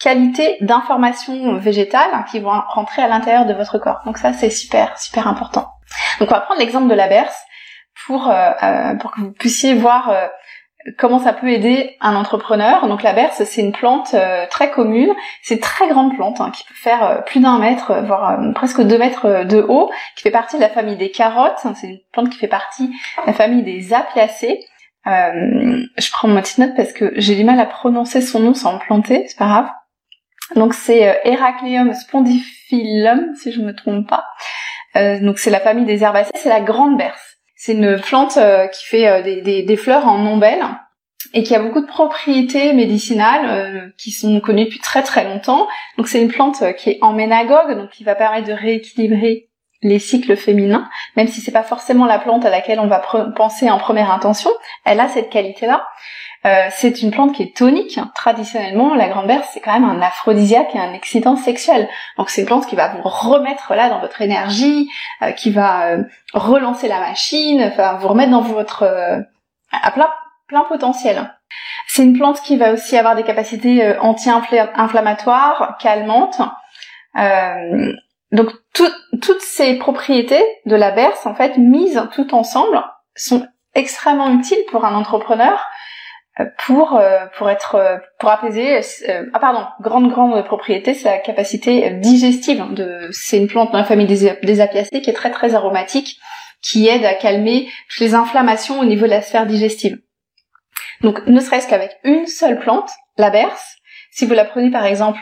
qualité 0.00 0.56
d'informations 0.62 1.58
végétales 1.58 2.24
qui 2.30 2.40
vont 2.40 2.62
rentrer 2.68 3.02
à 3.02 3.08
l'intérieur 3.08 3.44
de 3.44 3.52
votre 3.52 3.76
corps. 3.76 4.00
Donc 4.06 4.16
ça 4.16 4.32
c'est 4.32 4.48
super 4.48 4.98
super 4.98 5.28
important. 5.28 5.68
Donc 6.18 6.30
on 6.30 6.34
va 6.34 6.40
prendre 6.40 6.60
l'exemple 6.60 6.88
de 6.88 6.94
la 6.94 7.08
berce 7.08 7.38
pour 8.06 8.30
euh, 8.30 8.50
euh, 8.62 8.94
pour 8.94 9.10
que 9.10 9.20
vous 9.20 9.32
puissiez 9.32 9.74
voir 9.74 10.10
euh, 10.10 10.26
comment 10.96 11.18
ça 11.18 11.32
peut 11.32 11.50
aider 11.50 11.96
un 12.00 12.14
entrepreneur. 12.14 12.86
Donc 12.86 13.02
la 13.02 13.12
berce, 13.12 13.42
c'est 13.44 13.60
une 13.60 13.72
plante 13.72 14.14
très 14.50 14.70
commune. 14.70 15.12
C'est 15.42 15.56
une 15.56 15.60
très 15.60 15.88
grande 15.88 16.14
plante 16.14 16.40
hein, 16.40 16.50
qui 16.54 16.64
peut 16.64 16.74
faire 16.74 17.24
plus 17.26 17.40
d'un 17.40 17.58
mètre, 17.58 17.92
voire 18.04 18.38
presque 18.54 18.80
deux 18.80 18.96
mètres 18.96 19.44
de 19.44 19.60
haut, 19.60 19.90
qui 20.16 20.22
fait 20.22 20.30
partie 20.30 20.56
de 20.56 20.62
la 20.62 20.70
famille 20.70 20.96
des 20.96 21.10
carottes. 21.10 21.58
C'est 21.74 21.88
une 21.88 21.98
plante 22.12 22.30
qui 22.30 22.38
fait 22.38 22.48
partie 22.48 22.88
de 22.88 23.26
la 23.26 23.32
famille 23.34 23.64
des 23.64 23.92
apiacées. 23.92 24.60
je 25.04 26.10
prends 26.12 26.28
ma 26.28 26.40
petite 26.40 26.58
note 26.58 26.74
parce 26.74 26.92
que 26.92 27.12
j'ai 27.16 27.34
du 27.34 27.44
mal 27.44 27.60
à 27.60 27.66
prononcer 27.66 28.22
son 28.22 28.40
nom 28.40 28.54
sans 28.54 28.78
planter, 28.78 29.26
c'est 29.28 29.38
pas 29.38 29.48
grave. 29.48 29.68
Donc 30.54 30.72
c'est 30.72 31.20
Heracleum 31.24 31.92
spondiphyllum, 31.92 33.34
si 33.34 33.52
je 33.52 33.60
ne 33.60 33.66
me 33.66 33.74
trompe 33.74 34.08
pas. 34.08 34.24
donc 35.20 35.38
c'est 35.38 35.50
la 35.50 35.60
famille 35.60 35.84
des 35.84 36.02
herbacées, 36.02 36.30
c'est 36.34 36.48
la 36.48 36.60
grande 36.60 36.96
berce. 36.96 37.27
C'est 37.60 37.72
une 37.72 38.00
plante 38.00 38.36
euh, 38.36 38.68
qui 38.68 38.84
fait 38.84 39.08
euh, 39.08 39.42
des, 39.42 39.76
fleurs 39.76 40.06
en 40.06 40.24
ombelle 40.24 40.64
et 41.34 41.42
qui 41.42 41.56
a 41.56 41.58
beaucoup 41.58 41.80
de 41.80 41.86
propriétés 41.86 42.72
médicinales 42.72 43.46
euh, 43.50 43.88
qui 43.98 44.12
sont 44.12 44.38
connues 44.38 44.66
depuis 44.66 44.78
très 44.78 45.02
très 45.02 45.24
longtemps. 45.24 45.66
Donc 45.96 46.06
c'est 46.06 46.22
une 46.22 46.28
plante 46.28 46.62
qui 46.76 46.90
est 46.90 46.98
en 47.02 47.12
ménagogue, 47.12 47.76
donc 47.76 47.90
qui 47.90 48.04
va 48.04 48.14
permettre 48.14 48.46
de 48.46 48.52
rééquilibrer 48.52 49.48
les 49.82 49.98
cycles 49.98 50.36
féminins, 50.36 50.88
même 51.16 51.26
si 51.26 51.40
c'est 51.40 51.52
pas 51.52 51.64
forcément 51.64 52.06
la 52.06 52.20
plante 52.20 52.44
à 52.44 52.50
laquelle 52.50 52.80
on 52.80 52.86
va 52.86 53.02
penser 53.34 53.70
en 53.70 53.78
première 53.78 54.10
intention, 54.10 54.50
elle 54.84 55.00
a 55.00 55.08
cette 55.08 55.30
qualité-là. 55.30 55.86
Euh, 56.46 56.68
c'est 56.70 57.02
une 57.02 57.10
plante 57.10 57.34
qui 57.34 57.42
est 57.42 57.56
tonique. 57.56 57.98
Traditionnellement, 58.14 58.94
la 58.94 59.08
grande 59.08 59.26
berce, 59.26 59.48
c'est 59.52 59.60
quand 59.60 59.72
même 59.72 59.88
un 59.88 60.00
aphrodisiaque 60.00 60.74
et 60.74 60.78
un 60.78 60.92
excitant 60.92 61.36
sexuel. 61.36 61.88
Donc 62.16 62.30
c'est 62.30 62.42
une 62.42 62.46
plante 62.46 62.66
qui 62.66 62.76
va 62.76 62.88
vous 62.88 63.02
remettre 63.02 63.74
là 63.74 63.88
dans 63.88 64.00
votre 64.00 64.22
énergie, 64.22 64.88
euh, 65.22 65.32
qui 65.32 65.50
va 65.50 65.88
euh, 65.88 66.02
relancer 66.34 66.88
la 66.88 67.00
machine, 67.00 67.72
vous 68.00 68.08
remettre 68.08 68.30
dans 68.30 68.42
votre 68.42 68.84
à 69.72 69.90
plein, 69.90 70.08
plein 70.46 70.64
potentiel. 70.64 71.34
C'est 71.88 72.04
une 72.04 72.16
plante 72.16 72.40
qui 72.42 72.56
va 72.56 72.72
aussi 72.72 72.96
avoir 72.96 73.16
des 73.16 73.24
capacités 73.24 73.96
anti-inflammatoires, 73.98 75.76
calmantes. 75.80 76.40
donc 78.32 78.50
toutes 78.72 79.40
ces 79.40 79.74
propriétés 79.74 80.44
de 80.66 80.76
la 80.76 80.90
berce, 80.90 81.26
en 81.26 81.34
fait, 81.34 81.56
mises 81.58 82.00
tout 82.12 82.34
ensemble, 82.34 82.82
sont 83.16 83.46
extrêmement 83.74 84.30
utiles 84.30 84.64
pour 84.70 84.84
un 84.84 84.94
entrepreneur 84.94 85.58
pour 86.56 86.96
euh, 86.96 87.26
pour 87.36 87.50
être 87.50 87.74
euh, 87.74 87.96
pour 88.18 88.30
apaiser 88.30 88.80
euh, 89.08 89.24
ah 89.32 89.38
pardon 89.40 89.66
grande 89.80 90.08
grande 90.10 90.44
propriété 90.44 90.94
c'est 90.94 91.08
la 91.08 91.18
capacité 91.18 91.90
digestive. 91.90 92.64
De 92.74 93.08
c'est 93.10 93.38
une 93.38 93.48
plante 93.48 93.72
dans 93.72 93.78
la 93.78 93.84
famille 93.84 94.06
des, 94.06 94.38
des 94.42 94.60
apiacées 94.60 95.00
qui 95.02 95.10
est 95.10 95.14
très 95.14 95.30
très 95.30 95.54
aromatique 95.54 96.18
qui 96.62 96.88
aide 96.88 97.04
à 97.04 97.14
calmer 97.14 97.68
toutes 97.88 98.00
les 98.00 98.14
inflammations 98.14 98.80
au 98.80 98.84
niveau 98.84 99.06
de 99.06 99.10
la 99.10 99.22
sphère 99.22 99.46
digestive. 99.46 99.98
Donc 101.02 101.26
ne 101.26 101.40
serait-ce 101.40 101.68
qu'avec 101.68 101.96
une 102.04 102.26
seule 102.26 102.58
plante 102.58 102.90
la 103.16 103.30
berce 103.30 103.76
si 104.12 104.26
vous 104.26 104.34
la 104.34 104.44
prenez 104.44 104.70
par 104.70 104.84
exemple 104.84 105.18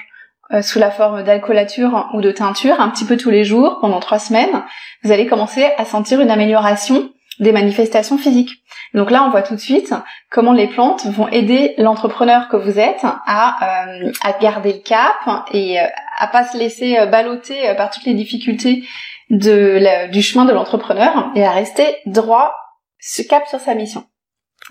sous 0.61 0.79
la 0.79 0.93
forme 0.93 1.25
d'alcoolature 1.25 2.09
ou 2.15 2.21
de 2.21 2.31
teinture 2.31 2.81
un 2.81 2.89
petit 2.89 3.05
peu 3.05 3.17
tous 3.17 3.31
les 3.31 3.45
jours 3.45 3.79
pendant 3.81 4.01
trois 4.01 4.21
semaines 4.21 4.63
vous 5.03 5.13
allez 5.13 5.27
commencer 5.27 5.65
à 5.77 5.85
sentir 5.85 6.21
une 6.21 6.31
amélioration 6.31 7.11
des 7.39 7.53
manifestations 7.53 8.19
physiques. 8.19 8.63
Donc 8.95 9.11
là, 9.11 9.25
on 9.25 9.31
voit 9.31 9.43
tout 9.43 9.55
de 9.55 9.61
suite 9.61 9.93
comment 10.31 10.53
les 10.53 10.69
plantes 10.69 11.07
vont 11.07 11.29
aider 11.29 11.75
l'entrepreneur 11.79 12.49
que 12.49 12.57
vous 12.57 12.79
êtes 12.79 13.05
à, 13.05 13.97
euh, 13.99 14.13
à 14.23 14.33
garder 14.33 14.73
le 14.73 14.79
cap 14.79 15.47
et 15.53 15.81
euh, 15.81 15.85
à 16.19 16.29
pas 16.29 16.45
se 16.45 16.57
laisser 16.57 16.99
euh, 16.99 17.07
balloter 17.07 17.75
par 17.77 17.91
toutes 17.91 18.05
les 18.05 18.15
difficultés 18.15 18.85
de 19.29 20.09
du 20.11 20.23
chemin 20.23 20.45
de 20.45 20.53
l'entrepreneur 20.53 21.31
et 21.35 21.45
à 21.45 21.51
rester 21.51 21.97
droit, 22.07 22.55
se 23.01 23.23
cap 23.23 23.47
sur 23.49 23.61
sa 23.61 23.75
mission. 23.75 24.05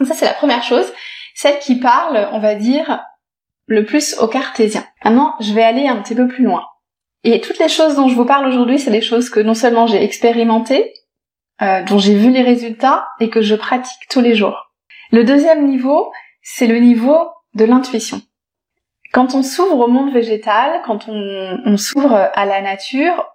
ça 0.03 0.13
c'est 0.13 0.25
la 0.25 0.33
première 0.33 0.63
chose, 0.63 0.85
celle 1.35 1.59
qui 1.59 1.75
parle, 1.75 2.29
on 2.31 2.39
va 2.39 2.55
dire, 2.55 3.03
le 3.67 3.83
plus 3.83 4.17
au 4.19 4.27
cartésien. 4.27 4.85
Maintenant, 5.03 5.35
je 5.41 5.53
vais 5.53 5.63
aller 5.63 5.87
un 5.87 5.97
petit 5.97 6.15
peu 6.15 6.27
plus 6.27 6.45
loin. 6.45 6.63
Et 7.23 7.41
toutes 7.41 7.59
les 7.59 7.69
choses 7.69 7.95
dont 7.95 8.07
je 8.07 8.15
vous 8.15 8.25
parle 8.25 8.47
aujourd'hui, 8.47 8.79
c'est 8.79 8.91
des 8.91 9.01
choses 9.01 9.29
que 9.29 9.39
non 9.39 9.55
seulement 9.55 9.87
j'ai 9.87 10.03
expérimentées, 10.03 10.93
euh, 11.61 11.83
dont 11.83 11.97
j'ai 11.97 12.15
vu 12.15 12.31
les 12.31 12.41
résultats 12.41 13.07
et 13.19 13.29
que 13.29 13.41
je 13.41 13.55
pratique 13.55 14.07
tous 14.09 14.21
les 14.21 14.35
jours. 14.35 14.71
Le 15.11 15.23
deuxième 15.23 15.67
niveau, 15.67 16.11
c'est 16.41 16.67
le 16.67 16.79
niveau 16.79 17.29
de 17.53 17.65
l'intuition. 17.65 18.21
Quand 19.13 19.35
on 19.35 19.43
s'ouvre 19.43 19.79
au 19.79 19.87
monde 19.87 20.11
végétal, 20.11 20.81
quand 20.85 21.07
on, 21.07 21.77
s'ouvre 21.77 22.29
à 22.33 22.45
la 22.45 22.61
nature, 22.61 23.25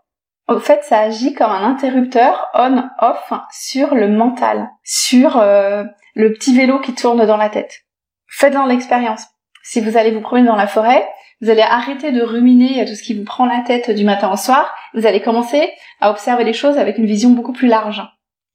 au 0.49 0.59
fait, 0.59 0.85
ça 0.85 1.01
agit 1.01 1.33
comme 1.33 1.51
un 1.51 1.65
interrupteur 1.65 2.49
on-off 2.55 3.33
sur 3.51 3.95
le 3.95 4.09
mental, 4.09 4.69
sur 4.85 5.39
euh, 5.39 5.85
le 6.15 6.33
petit 6.33 6.55
vélo 6.55 6.81
qui 6.81 6.95
tourne 6.95 7.25
dans 7.25 7.39
la 7.39 7.49
tête. 7.49 7.87
Faites-en 8.27 8.67
l'expérience. 8.67 9.25
Si 9.63 9.81
vous 9.81 9.97
allez 9.97 10.11
vous 10.11 10.21
promener 10.21 10.47
dans 10.47 10.57
la 10.57 10.67
forêt, 10.67 11.09
vous 11.41 11.51
allez 11.51 11.63
arrêter 11.63 12.13
de 12.13 12.23
ruminer 12.23 12.85
tout 12.85 12.95
ce 12.95 13.03
qui 13.03 13.15
vous 13.15 13.25
prend 13.25 13.47
la 13.47 13.63
tête 13.67 13.91
du 13.91 14.05
matin 14.05 14.31
au 14.33 14.37
soir. 14.37 14.73
Vous 14.95 15.07
allez 15.07 15.21
commencer 15.21 15.71
à 16.01 16.11
observer 16.11 16.45
les 16.45 16.53
choses 16.53 16.77
avec 16.77 16.99
une 16.99 17.07
vision 17.07 17.31
beaucoup 17.31 17.53
plus 17.53 17.69
large. 17.69 18.03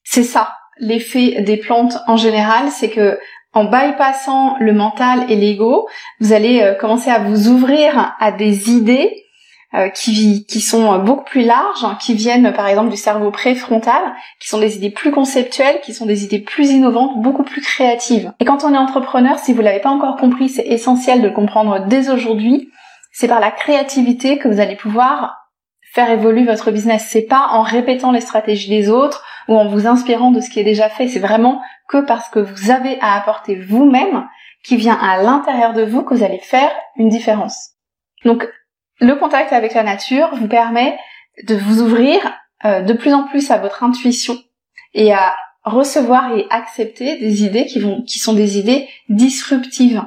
C'est 0.04 0.24
ça, 0.24 0.54
l'effet 0.78 1.42
des 1.42 1.58
plantes 1.58 1.98
en 2.08 2.18
général, 2.18 2.70
c'est 2.70 2.90
que 2.90 3.20
en 3.54 3.64
bypassant 3.66 4.58
le 4.60 4.74
mental 4.74 5.32
et 5.32 5.36
l'ego, 5.36 5.88
vous 6.20 6.34
allez 6.34 6.62
euh, 6.62 6.74
commencer 6.74 7.10
à 7.10 7.20
vous 7.20 7.48
ouvrir 7.48 8.14
à 8.20 8.32
des 8.34 8.70
idées 8.70 9.25
euh, 9.76 9.90
qui, 9.90 10.46
qui 10.46 10.62
sont 10.62 11.00
beaucoup 11.00 11.26
plus 11.26 11.44
larges, 11.44 11.86
qui 12.00 12.14
viennent 12.14 12.54
par 12.54 12.68
exemple 12.68 12.90
du 12.90 12.98
cerveau 12.98 13.32
préfrontal, 13.32 14.02
qui 14.40 14.48
sont 14.48 14.60
des 14.60 14.78
idées 14.78 14.90
plus 14.90 15.12
conceptuelles, 15.12 15.82
qui 15.82 15.94
sont 15.94 16.06
des 16.06 16.24
idées 16.24 16.40
plus 16.40 16.72
innovantes, 16.72 17.22
beaucoup 17.22 17.44
plus 17.44 17.62
créatives. 17.62 18.32
Et 18.40 18.46
quand 18.46 18.64
on 18.64 18.74
est 18.74 18.78
entrepreneur, 18.78 19.38
si 19.38 19.54
vous 19.54 19.62
l'avez 19.62 19.82
pas 19.82 19.90
encore 19.90 20.16
compris, 20.16 20.50
c'est 20.50 20.66
essentiel 20.66 21.22
de 21.22 21.28
le 21.28 21.34
comprendre 21.34 21.86
dès 21.88 22.10
aujourd'hui. 22.10 22.70
C'est 23.12 23.28
par 23.28 23.40
la 23.40 23.52
créativité 23.52 24.38
que 24.38 24.48
vous 24.48 24.60
allez 24.60 24.76
pouvoir 24.76 25.38
faire 25.94 26.10
évoluer 26.10 26.44
votre 26.44 26.72
business. 26.72 27.08
C'est 27.10 27.22
pas 27.22 27.48
en 27.52 27.62
répétant 27.62 28.12
les 28.12 28.22
stratégies 28.22 28.70
des 28.70 28.90
autres 28.90 29.24
ou 29.48 29.58
en 29.58 29.68
vous 29.68 29.88
inspirant 29.88 30.32
de 30.32 30.42
ce 30.42 30.50
qui 30.50 30.60
est 30.60 30.66
déjà 30.66 30.90
fait. 30.90 31.08
C'est 31.08 31.20
vraiment 31.20 31.62
que 31.88 31.98
parce 31.98 32.30
que 32.30 32.40
vous 32.40 32.72
avez 32.72 32.98
à 33.02 33.16
apporter 33.16 33.56
vous-même, 33.56 34.28
qui 34.66 34.76
vient 34.78 34.98
à 35.00 35.22
l'intérieur 35.22 35.74
de 35.74 35.84
vous, 35.84 36.04
que 36.04 36.14
vous 36.14 36.24
allez 36.24 36.40
faire 36.40 36.72
une 36.98 37.10
différence. 37.10 37.72
Donc, 38.26 38.48
le 39.00 39.16
contact 39.16 39.54
avec 39.54 39.74
la 39.74 39.84
nature 39.84 40.34
vous 40.36 40.48
permet 40.48 40.98
de 41.44 41.56
vous 41.56 41.82
ouvrir 41.82 42.20
euh, 42.64 42.82
de 42.82 42.94
plus 42.94 43.14
en 43.14 43.24
plus 43.24 43.52
à 43.52 43.58
votre 43.58 43.84
intuition 43.84 44.38
et 44.94 45.14
à 45.14 45.36
recevoir 45.64 46.36
et 46.38 46.46
accepter 46.50 47.18
des 47.20 47.44
idées 47.44 47.66
qui 47.66 47.80
vont, 47.80 48.04
qui 48.04 48.20
sont 48.20 48.34
des 48.34 48.58
idées 48.58 48.88
disruptives, 49.10 50.04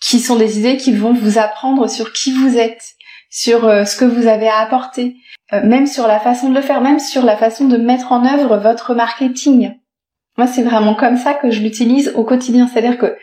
qui 0.00 0.18
sont 0.18 0.36
des 0.36 0.58
idées 0.58 0.76
qui 0.76 0.92
vont 0.92 1.12
vous 1.12 1.38
apprendre 1.38 1.88
sur 1.88 2.12
qui 2.12 2.32
vous 2.32 2.58
êtes, 2.58 2.94
sur 3.30 3.64
euh, 3.66 3.84
ce 3.84 3.96
que 3.96 4.04
vous 4.04 4.26
avez 4.26 4.48
à 4.48 4.58
apporter, 4.58 5.16
euh, 5.52 5.62
même 5.64 5.86
sur 5.86 6.06
la 6.06 6.20
façon 6.20 6.48
de 6.48 6.54
le 6.54 6.62
faire, 6.62 6.80
même 6.80 6.98
sur 6.98 7.22
la 7.22 7.36
façon 7.36 7.66
de 7.66 7.76
mettre 7.76 8.12
en 8.12 8.24
œuvre 8.24 8.56
votre 8.56 8.94
marketing. 8.94 9.74
Moi, 10.36 10.46
c'est 10.46 10.62
vraiment 10.62 10.94
comme 10.94 11.16
ça 11.16 11.34
que 11.34 11.50
je 11.50 11.60
l'utilise 11.60 12.12
au 12.16 12.24
quotidien. 12.24 12.66
C'est-à-dire 12.66 12.98
que 12.98 13.16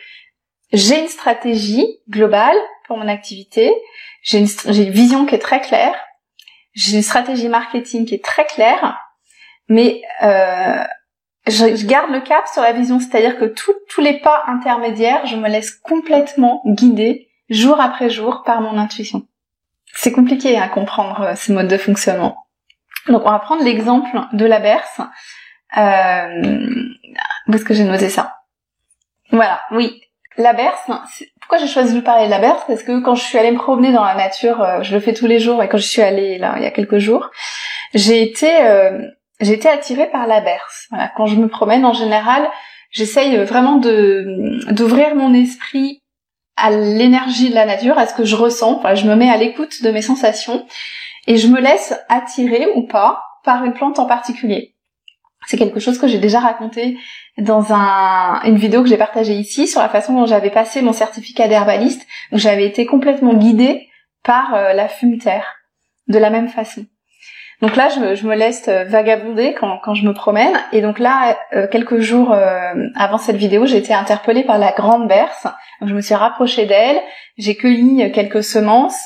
j'ai 0.72 1.00
une 1.00 1.08
stratégie 1.08 1.86
globale 2.08 2.56
mon 2.96 3.08
activité, 3.08 3.72
j'ai 4.22 4.38
une, 4.38 4.90
vision 4.90 5.26
qui 5.26 5.34
est 5.34 5.40
très 5.40 5.60
claire, 5.60 5.94
j'ai 6.74 6.96
une 6.96 7.02
stratégie 7.02 7.48
marketing 7.48 8.06
qui 8.06 8.14
est 8.14 8.24
très 8.24 8.46
claire, 8.46 8.98
mais 9.68 10.02
euh, 10.22 10.82
je, 11.46 11.86
garde 11.86 12.10
le 12.10 12.20
cap 12.20 12.46
sur 12.46 12.62
la 12.62 12.72
vision, 12.72 13.00
c'est-à-dire 13.00 13.38
que 13.38 13.44
tous 13.44 14.00
les 14.00 14.20
pas 14.20 14.44
intermédiaires, 14.46 15.26
je 15.26 15.36
me 15.36 15.48
laisse 15.48 15.70
complètement 15.70 16.62
guider 16.66 17.28
jour 17.50 17.80
après 17.80 18.10
jour 18.10 18.42
par 18.44 18.60
mon 18.60 18.78
intuition. 18.78 19.26
C'est 19.94 20.12
compliqué 20.12 20.58
à 20.58 20.68
comprendre 20.68 21.20
euh, 21.20 21.34
ces 21.36 21.52
modes 21.52 21.68
de 21.68 21.76
fonctionnement. 21.76 22.46
Donc 23.08 23.22
on 23.26 23.30
va 23.30 23.38
prendre 23.38 23.64
l'exemple 23.64 24.20
de 24.32 24.46
la 24.46 24.60
berce. 24.60 25.00
Euh, 25.76 26.86
où 27.48 27.54
est-ce 27.54 27.64
que 27.64 27.74
j'ai 27.74 27.84
noté 27.84 28.08
ça 28.08 28.36
Voilà, 29.30 29.60
oui. 29.70 30.02
La 30.36 30.52
berce, 30.54 30.90
pourquoi 31.42 31.58
j'ai 31.58 31.70
choisi 31.70 31.94
de 31.94 32.00
parler 32.00 32.26
de 32.26 32.30
la 32.30 32.38
berce? 32.38 32.62
Parce 32.66 32.82
que 32.82 33.00
quand 33.00 33.14
je 33.14 33.22
suis 33.22 33.36
allée 33.36 33.50
me 33.50 33.58
promener 33.58 33.92
dans 33.92 34.04
la 34.04 34.14
nature, 34.14 34.62
euh, 34.62 34.82
je 34.82 34.94
le 34.94 35.00
fais 35.00 35.12
tous 35.12 35.26
les 35.26 35.38
jours, 35.38 35.62
et 35.62 35.68
quand 35.68 35.76
je 35.76 35.86
suis 35.86 36.02
allée 36.02 36.38
là 36.38 36.54
il 36.56 36.62
y 36.62 36.66
a 36.66 36.70
quelques 36.70 36.98
jours, 36.98 37.30
j'ai 37.94 38.22
été 38.22 38.64
euh, 38.64 38.98
j'ai 39.40 39.54
été 39.54 39.68
attirée 39.68 40.08
par 40.10 40.26
la 40.26 40.40
berce. 40.40 40.86
Voilà, 40.90 41.10
quand 41.16 41.26
je 41.26 41.36
me 41.36 41.48
promène 41.48 41.84
en 41.84 41.92
général, 41.92 42.48
j'essaye 42.90 43.36
vraiment 43.44 43.76
de 43.76 44.72
d'ouvrir 44.72 45.14
mon 45.16 45.34
esprit 45.34 45.98
à 46.56 46.70
l'énergie 46.70 47.50
de 47.50 47.54
la 47.54 47.66
nature, 47.66 47.98
à 47.98 48.06
ce 48.06 48.14
que 48.14 48.24
je 48.24 48.36
ressens. 48.36 48.80
je 48.94 49.06
me 49.06 49.16
mets 49.16 49.30
à 49.30 49.36
l'écoute 49.36 49.82
de 49.82 49.90
mes 49.90 50.02
sensations 50.02 50.64
et 51.26 51.36
je 51.36 51.48
me 51.48 51.60
laisse 51.60 51.94
attirer 52.08 52.68
ou 52.76 52.86
pas 52.86 53.24
par 53.44 53.64
une 53.64 53.72
plante 53.72 53.98
en 53.98 54.06
particulier. 54.06 54.76
C'est 55.52 55.58
quelque 55.58 55.80
chose 55.80 55.98
que 55.98 56.08
j'ai 56.08 56.16
déjà 56.16 56.40
raconté 56.40 56.96
dans 57.36 57.74
un, 57.74 58.40
une 58.44 58.56
vidéo 58.56 58.82
que 58.82 58.88
j'ai 58.88 58.96
partagée 58.96 59.34
ici 59.34 59.68
sur 59.68 59.82
la 59.82 59.90
façon 59.90 60.14
dont 60.14 60.24
j'avais 60.24 60.48
passé 60.48 60.80
mon 60.80 60.94
certificat 60.94 61.46
d'herbaliste, 61.46 62.06
où 62.32 62.38
j'avais 62.38 62.64
été 62.64 62.86
complètement 62.86 63.34
guidée 63.34 63.90
par 64.24 64.54
euh, 64.54 64.72
la 64.72 64.88
fumitaire, 64.88 65.56
de 66.08 66.16
la 66.18 66.30
même 66.30 66.48
façon. 66.48 66.86
Donc 67.60 67.76
là, 67.76 67.90
je, 67.90 68.26
me 68.26 68.34
laisse 68.34 68.66
euh, 68.68 68.84
vagabonder 68.84 69.52
quand, 69.52 69.78
quand, 69.84 69.92
je 69.92 70.06
me 70.06 70.14
promène. 70.14 70.58
Et 70.72 70.80
donc 70.80 70.98
là, 70.98 71.36
euh, 71.52 71.66
quelques 71.70 71.98
jours 71.98 72.34
avant 72.94 73.18
cette 73.18 73.36
vidéo, 73.36 73.66
j'ai 73.66 73.76
été 73.76 73.92
interpellée 73.92 74.44
par 74.44 74.56
la 74.56 74.72
grande 74.72 75.06
berce. 75.06 75.46
je 75.82 75.92
me 75.92 76.00
suis 76.00 76.14
rapprochée 76.14 76.64
d'elle, 76.64 76.98
j'ai 77.36 77.56
cueilli 77.56 78.10
quelques 78.12 78.42
semences 78.42 78.98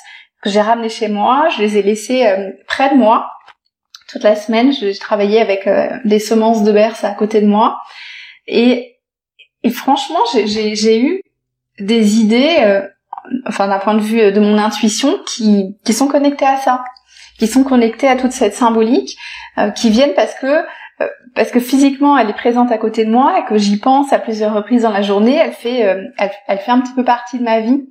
que 0.42 0.50
j'ai 0.50 0.60
ramenées 0.60 0.90
chez 0.90 1.08
moi, 1.08 1.48
je 1.56 1.62
les 1.62 1.76
ai 1.76 1.82
laissées 1.82 2.24
près 2.68 2.90
de 2.90 2.94
moi 2.94 3.32
toute 4.08 4.22
la 4.22 4.36
semaine. 4.36 4.72
Je, 4.72 4.98
travaillais 4.98 5.40
avec 5.40 5.68
des 6.04 6.18
semences 6.18 6.62
de 6.62 6.72
berce 6.72 7.04
à 7.04 7.12
côté 7.12 7.40
de 7.40 7.46
moi. 7.46 7.80
Et, 8.46 8.98
et 9.62 9.70
franchement, 9.70 10.20
j'ai 10.34 11.00
eu 11.00 11.22
des 11.78 12.18
idées, 12.18 12.56
euh, 12.60 12.82
enfin 13.46 13.68
d'un 13.68 13.78
point 13.78 13.94
de 13.94 14.00
vue 14.00 14.32
de 14.32 14.40
mon 14.40 14.58
intuition, 14.58 15.18
qui, 15.26 15.76
qui 15.84 15.92
sont 15.92 16.08
connectées 16.08 16.46
à 16.46 16.56
ça, 16.58 16.84
qui 17.38 17.46
sont 17.46 17.64
connectées 17.64 18.08
à 18.08 18.16
toute 18.16 18.32
cette 18.32 18.54
symbolique, 18.54 19.16
euh, 19.58 19.70
qui 19.70 19.90
viennent 19.90 20.14
parce 20.14 20.34
que 20.34 20.64
euh, 21.02 21.08
parce 21.34 21.50
que 21.50 21.60
physiquement 21.60 22.16
elle 22.16 22.30
est 22.30 22.34
présente 22.34 22.72
à 22.72 22.78
côté 22.78 23.04
de 23.04 23.10
moi 23.10 23.38
et 23.38 23.44
que 23.44 23.58
j'y 23.58 23.78
pense 23.78 24.12
à 24.12 24.18
plusieurs 24.18 24.54
reprises 24.54 24.82
dans 24.82 24.90
la 24.90 25.02
journée. 25.02 25.34
Elle 25.34 25.52
fait 25.52 25.80
elle, 25.80 26.12
elle, 26.46 26.58
fait 26.58 26.70
un 26.70 26.80
petit 26.80 26.94
peu 26.94 27.04
partie 27.04 27.38
de 27.38 27.44
ma 27.44 27.60
vie, 27.60 27.90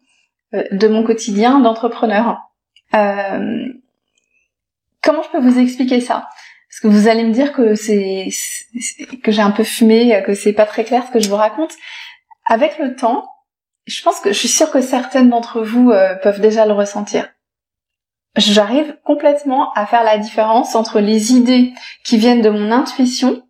de 0.53 0.87
mon 0.87 1.03
quotidien 1.03 1.59
d'entrepreneur. 1.59 2.39
Comment 5.05 5.23
je 5.23 5.29
peux 5.29 5.39
vous 5.39 5.59
expliquer 5.59 6.01
ça? 6.01 6.27
Parce 6.69 6.81
que 6.81 6.87
vous 6.87 7.07
allez 7.07 7.23
me 7.23 7.31
dire 7.31 7.53
que 7.53 7.75
c'est 7.75 8.27
que 9.23 9.31
j'ai 9.31 9.41
un 9.41 9.51
peu 9.51 9.63
fumé, 9.63 10.21
que 10.25 10.33
c'est 10.33 10.51
pas 10.51 10.65
très 10.65 10.83
clair 10.83 11.05
ce 11.07 11.11
que 11.11 11.19
je 11.19 11.29
vous 11.29 11.37
raconte. 11.37 11.71
Avec 12.47 12.77
le 12.79 12.95
temps, 12.95 13.29
je 13.85 14.01
pense 14.01 14.19
que 14.19 14.33
je 14.33 14.37
suis 14.37 14.47
sûre 14.47 14.71
que 14.71 14.81
certaines 14.81 15.29
d'entre 15.29 15.61
vous 15.61 15.91
euh, 15.91 16.15
peuvent 16.15 16.41
déjà 16.41 16.65
le 16.65 16.73
ressentir. 16.73 17.29
J'arrive 18.35 18.97
complètement 19.05 19.71
à 19.73 19.85
faire 19.85 20.03
la 20.03 20.17
différence 20.17 20.75
entre 20.75 20.99
les 20.99 21.33
idées 21.33 21.71
qui 22.03 22.17
viennent 22.17 22.41
de 22.41 22.49
mon 22.49 22.71
intuition 22.71 23.43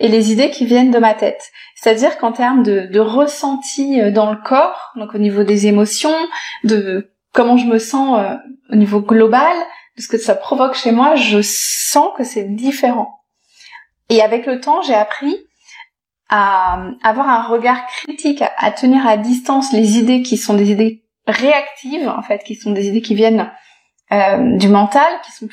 et 0.00 0.08
les 0.08 0.32
idées 0.32 0.50
qui 0.50 0.66
viennent 0.66 0.90
de 0.90 0.98
ma 0.98 1.14
tête. 1.14 1.52
C'est-à-dire 1.76 2.18
qu'en 2.18 2.32
termes 2.32 2.62
de, 2.62 2.98
ressenti 2.98 4.00
euh, 4.00 4.10
dans 4.10 4.30
le 4.32 4.38
corps, 4.38 4.92
donc 4.96 5.14
au 5.14 5.18
niveau 5.18 5.44
des 5.44 5.66
émotions, 5.66 6.16
de 6.64 7.12
comment 7.32 7.56
je 7.56 7.66
me 7.66 7.78
sens 7.78 8.18
euh, 8.18 8.34
au 8.70 8.76
niveau 8.76 9.00
global, 9.00 9.56
de 9.96 10.02
ce 10.02 10.08
que 10.08 10.18
ça 10.18 10.34
provoque 10.34 10.74
chez 10.74 10.92
moi, 10.92 11.14
je 11.14 11.40
sens 11.42 12.10
que 12.16 12.24
c'est 12.24 12.44
différent. 12.44 13.20
Et 14.08 14.22
avec 14.22 14.46
le 14.46 14.60
temps, 14.60 14.82
j'ai 14.82 14.94
appris 14.94 15.36
à 16.28 16.80
avoir 17.02 17.28
un 17.28 17.42
regard 17.42 17.86
critique, 17.86 18.42
à, 18.56 18.70
tenir 18.72 19.06
à 19.06 19.16
distance 19.16 19.72
les 19.72 19.98
idées 19.98 20.22
qui 20.22 20.36
sont 20.36 20.54
des 20.54 20.70
idées 20.70 21.04
réactives, 21.26 22.08
en 22.08 22.22
fait, 22.22 22.42
qui 22.44 22.56
sont 22.56 22.72
des 22.72 22.88
idées 22.88 23.02
qui 23.02 23.14
viennent 23.14 23.50
euh, 24.12 24.56
du 24.56 24.68
mental, 24.68 25.06
qui 25.24 25.32
sont 25.32 25.48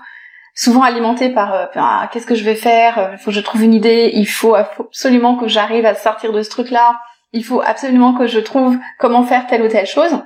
souvent 0.56 0.84
alimentées 0.84 1.30
par 1.30 1.54
euh, 1.54 1.66
ah, 1.76 2.10
qu'est-ce 2.12 2.28
que 2.28 2.36
je 2.36 2.44
vais 2.44 2.56
faire, 2.56 3.12
il 3.12 3.18
faut 3.18 3.32
que 3.32 3.36
je 3.36 3.42
trouve 3.42 3.64
une 3.64 3.74
idée, 3.74 4.12
il 4.14 4.28
faut 4.28 4.56
absolument 4.56 5.36
que 5.36 5.48
j'arrive 5.48 5.86
à 5.86 5.96
sortir 5.96 6.32
de 6.32 6.42
ce 6.42 6.50
truc-là, 6.50 7.00
il 7.34 7.44
faut 7.44 7.62
absolument 7.62 8.14
que 8.14 8.28
je 8.28 8.40
trouve 8.40 8.78
comment 9.00 9.24
faire 9.24 9.48
telle 9.48 9.64
ou 9.64 9.68
telle 9.68 9.88
chose. 9.88 10.22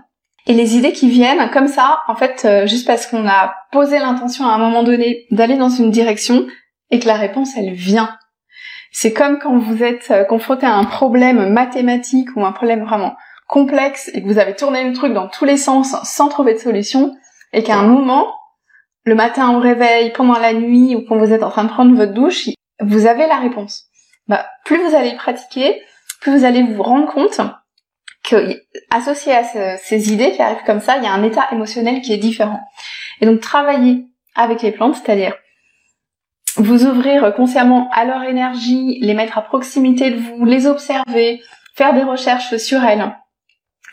Et 0.48 0.54
les 0.54 0.78
idées 0.78 0.94
qui 0.94 1.10
viennent 1.10 1.50
comme 1.52 1.68
ça, 1.68 2.04
en 2.08 2.16
fait, 2.16 2.44
euh, 2.46 2.68
juste 2.68 2.88
parce 2.88 3.06
qu'on 3.06 3.28
a 3.28 3.54
posé 3.74 4.00
l'intention 4.00 4.46
à 4.46 4.54
un 4.54 4.58
moment 4.58 4.82
donné 4.82 5.26
d'aller 5.30 5.58
dans 5.58 5.70
une 5.70 5.92
direction 5.92 6.48
et 6.90 7.00
que 7.00 7.08
la 7.08 7.16
réponse, 7.16 7.58
elle 7.58 7.74
vient. 7.74 8.18
C'est 8.92 9.12
comme 9.12 9.40
quand 9.40 9.58
vous 9.58 9.84
êtes 9.84 10.10
euh, 10.10 10.24
confronté 10.24 10.66
à 10.66 10.74
un 10.74 10.86
problème 10.86 11.52
mathématique 11.52 12.30
ou 12.38 12.46
un 12.46 12.54
problème 12.54 12.86
vraiment 12.86 13.18
complexe 13.50 14.10
et 14.14 14.24
que 14.24 14.28
vous 14.28 14.40
avez 14.40 14.56
tourné 14.56 14.86
le 14.86 14.94
truc 14.94 15.14
dans 15.14 15.28
tous 15.28 15.44
les 15.44 15.58
sens 15.58 15.96
sans 16.04 16.30
trouver 16.30 16.54
de 16.54 16.60
solution 16.60 17.14
et 17.52 17.62
qu'à 17.62 17.76
un 17.76 17.88
moment, 17.88 18.34
le 19.04 19.16
matin 19.16 19.54
au 19.54 19.60
réveil, 19.60 20.14
pendant 20.14 20.40
la 20.40 20.54
nuit 20.54 20.96
ou 20.96 21.02
quand 21.02 21.18
vous 21.18 21.34
êtes 21.34 21.44
en 21.44 21.50
train 21.50 21.66
de 21.66 21.70
prendre 21.70 21.94
votre 21.94 22.14
douche, 22.14 22.48
vous 22.80 23.06
avez 23.06 23.28
la 23.28 23.38
réponse. 23.38 23.88
Bah, 24.28 24.46
plus 24.64 24.82
vous 24.82 24.96
allez 24.96 25.16
pratiquer, 25.16 25.82
plus 26.22 26.38
vous 26.38 26.46
allez 26.46 26.64
vous 26.64 26.84
rendre 26.84 27.12
compte 27.12 27.42
que 28.28 28.62
associé 28.92 29.34
à 29.34 29.78
ces 29.78 30.14
idées 30.14 30.34
qui 30.34 30.42
arrivent 30.42 30.66
comme 30.66 30.82
ça, 30.82 30.98
il 30.98 31.04
y 31.04 31.08
a 31.08 31.14
un 31.14 31.24
état 31.24 31.48
émotionnel 31.52 32.02
qui 32.02 32.14
est 32.14 32.18
différent. 32.18 32.60
Et 33.22 33.26
donc 33.26 33.40
travailler 33.40 34.06
avec 34.36 34.62
les 34.62 34.72
plantes, 34.72 34.96
c'est-à-dire 34.96 35.34
vous 36.58 36.86
ouvrir 36.86 37.34
consciemment 37.36 37.90
à 37.94 38.04
leur 38.04 38.24
énergie, 38.24 39.00
les 39.00 39.14
mettre 39.14 39.38
à 39.38 39.42
proximité 39.42 40.12
de 40.12 40.18
vous, 40.18 40.44
les 40.44 40.68
observer, 40.68 41.42
faire 41.76 41.94
des 41.94 42.04
recherches 42.04 42.58
sur 42.58 42.84
elles, 42.84 43.16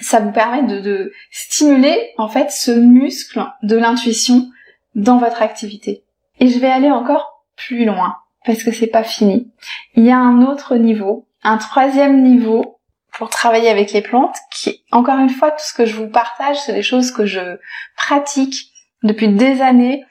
ça 0.01 0.21
vous 0.21 0.33
permet 0.33 0.63
de, 0.63 0.81
de 0.81 1.13
stimuler 1.31 2.13
en 2.19 2.29
fait 2.29 2.51
ce 2.51 2.73
muscle 2.73 3.45
de 3.63 3.77
l'intuition 3.77 4.49
dans 4.95 5.19
votre 5.19 5.43
activité. 5.43 6.05
Et 6.41 6.49
je 6.49 6.59
vais 6.59 6.71
aller 6.71 6.91
encore 6.91 7.45
plus 7.57 7.85
loin 7.85 8.17
parce 8.45 8.63
que 8.63 8.73
c'est 8.73 8.89
pas 8.89 9.05
fini. 9.05 9.53
Il 9.95 10.05
y 10.05 10.11
a 10.11 10.19
un 10.19 10.43
autre 10.43 10.77
niveau, 10.77 11.29
un 11.43 11.59
troisième 11.59 12.23
niveau 12.23 12.81
pour 13.15 13.31
travailler 13.31 13.69
avec 13.69 13.93
les 13.93 14.03
plantes 14.03 14.37
qui, 14.51 14.85
encore 14.91 15.19
une 15.19 15.31
fois, 15.31 15.51
tout 15.51 15.65
ce 15.65 15.73
que 15.73 15.87
je 15.87 15.95
vous 15.95 16.09
partage, 16.09 16.57
c'est 16.61 16.73
des 16.73 16.83
choses 16.83 17.11
que 17.11 17.27
je 17.27 17.59
pratique 17.97 18.73
depuis 19.03 19.29
des 19.29 19.61
années 19.63 20.05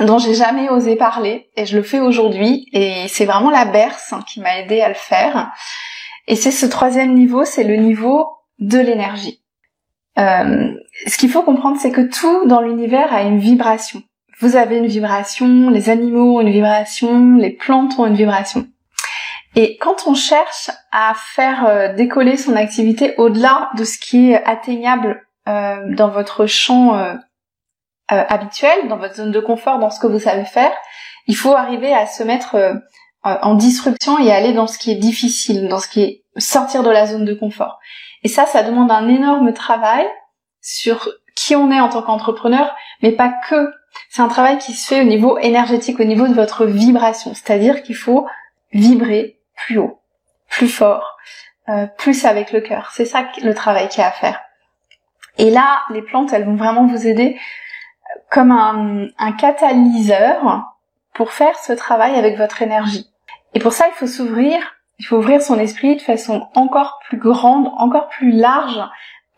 dont 0.00 0.18
j'ai 0.18 0.34
jamais 0.34 0.68
osé 0.68 0.96
parler 0.96 1.50
et 1.56 1.66
je 1.66 1.76
le 1.76 1.82
fais 1.82 2.00
aujourd'hui 2.00 2.66
et 2.72 3.06
c'est 3.08 3.24
vraiment 3.24 3.50
la 3.50 3.64
berce 3.64 4.12
qui 4.26 4.40
m'a 4.40 4.58
aidé 4.58 4.80
à 4.80 4.88
le 4.88 4.94
faire. 4.94 5.52
Et 6.26 6.36
c'est 6.36 6.50
ce 6.50 6.66
troisième 6.66 7.14
niveau, 7.14 7.44
c'est 7.44 7.64
le 7.64 7.76
niveau 7.76 8.26
de 8.58 8.78
l'énergie. 8.78 9.42
Euh, 10.18 10.74
ce 11.06 11.16
qu'il 11.16 11.30
faut 11.30 11.42
comprendre, 11.42 11.78
c'est 11.80 11.92
que 11.92 12.00
tout 12.00 12.46
dans 12.46 12.60
l'univers 12.60 13.12
a 13.12 13.22
une 13.22 13.38
vibration. 13.38 14.02
Vous 14.40 14.56
avez 14.56 14.78
une 14.78 14.86
vibration, 14.86 15.70
les 15.70 15.90
animaux 15.90 16.36
ont 16.36 16.40
une 16.40 16.50
vibration, 16.50 17.36
les 17.36 17.50
plantes 17.50 17.98
ont 17.98 18.06
une 18.06 18.16
vibration. 18.16 18.66
Et 19.56 19.76
quand 19.78 20.06
on 20.06 20.14
cherche 20.14 20.70
à 20.90 21.14
faire 21.14 21.66
euh, 21.66 21.92
décoller 21.92 22.36
son 22.36 22.56
activité 22.56 23.14
au-delà 23.18 23.70
de 23.76 23.84
ce 23.84 23.98
qui 23.98 24.32
est 24.32 24.44
atteignable 24.44 25.24
euh, 25.48 25.94
dans 25.94 26.08
votre 26.08 26.46
champ 26.46 26.96
euh, 26.96 27.14
habituel, 28.08 28.88
dans 28.88 28.96
votre 28.96 29.14
zone 29.14 29.30
de 29.30 29.40
confort, 29.40 29.78
dans 29.78 29.90
ce 29.90 30.00
que 30.00 30.06
vous 30.06 30.18
savez 30.18 30.44
faire, 30.44 30.72
il 31.26 31.36
faut 31.36 31.54
arriver 31.54 31.92
à 31.92 32.06
se 32.06 32.22
mettre 32.22 32.82
en 33.22 33.54
disruption 33.54 34.18
et 34.18 34.30
aller 34.30 34.52
dans 34.52 34.66
ce 34.66 34.76
qui 34.76 34.90
est 34.90 34.96
difficile, 34.96 35.68
dans 35.68 35.78
ce 35.78 35.88
qui 35.88 36.02
est 36.02 36.24
sortir 36.36 36.82
de 36.82 36.90
la 36.90 37.06
zone 37.06 37.24
de 37.24 37.32
confort. 37.32 37.78
Et 38.22 38.28
ça, 38.28 38.44
ça 38.44 38.62
demande 38.62 38.90
un 38.90 39.08
énorme 39.08 39.54
travail 39.54 40.06
sur 40.60 41.08
qui 41.34 41.56
on 41.56 41.70
est 41.70 41.80
en 41.80 41.88
tant 41.88 42.02
qu'entrepreneur, 42.02 42.74
mais 43.02 43.12
pas 43.12 43.32
que. 43.48 43.70
C'est 44.10 44.22
un 44.22 44.28
travail 44.28 44.58
qui 44.58 44.74
se 44.74 44.86
fait 44.86 45.00
au 45.00 45.04
niveau 45.04 45.38
énergétique, 45.38 45.98
au 45.98 46.04
niveau 46.04 46.28
de 46.28 46.34
votre 46.34 46.66
vibration. 46.66 47.32
C'est-à-dire 47.32 47.82
qu'il 47.82 47.96
faut 47.96 48.26
vibrer 48.72 49.33
plus 49.56 49.78
haut, 49.78 50.00
plus 50.48 50.68
fort, 50.68 51.16
euh, 51.68 51.86
plus 51.98 52.24
avec 52.24 52.52
le 52.52 52.60
cœur. 52.60 52.90
C'est 52.92 53.04
ça 53.04 53.26
le 53.42 53.54
travail 53.54 53.88
qu'il 53.88 54.00
y 54.00 54.04
a 54.04 54.08
à 54.08 54.12
faire. 54.12 54.40
Et 55.38 55.50
là, 55.50 55.82
les 55.90 56.02
plantes, 56.02 56.32
elles 56.32 56.44
vont 56.44 56.56
vraiment 56.56 56.86
vous 56.86 57.06
aider 57.06 57.38
comme 58.30 58.52
un, 58.52 59.06
un 59.18 59.32
catalyseur 59.32 60.64
pour 61.14 61.32
faire 61.32 61.56
ce 61.58 61.72
travail 61.72 62.14
avec 62.16 62.36
votre 62.36 62.62
énergie. 62.62 63.10
Et 63.54 63.60
pour 63.60 63.72
ça, 63.72 63.86
il 63.88 63.94
faut 63.94 64.06
s'ouvrir, 64.06 64.58
il 64.98 65.06
faut 65.06 65.16
ouvrir 65.16 65.40
son 65.40 65.58
esprit 65.58 65.96
de 65.96 66.02
façon 66.02 66.46
encore 66.54 66.98
plus 67.08 67.18
grande, 67.18 67.68
encore 67.78 68.08
plus 68.08 68.32
large 68.32 68.80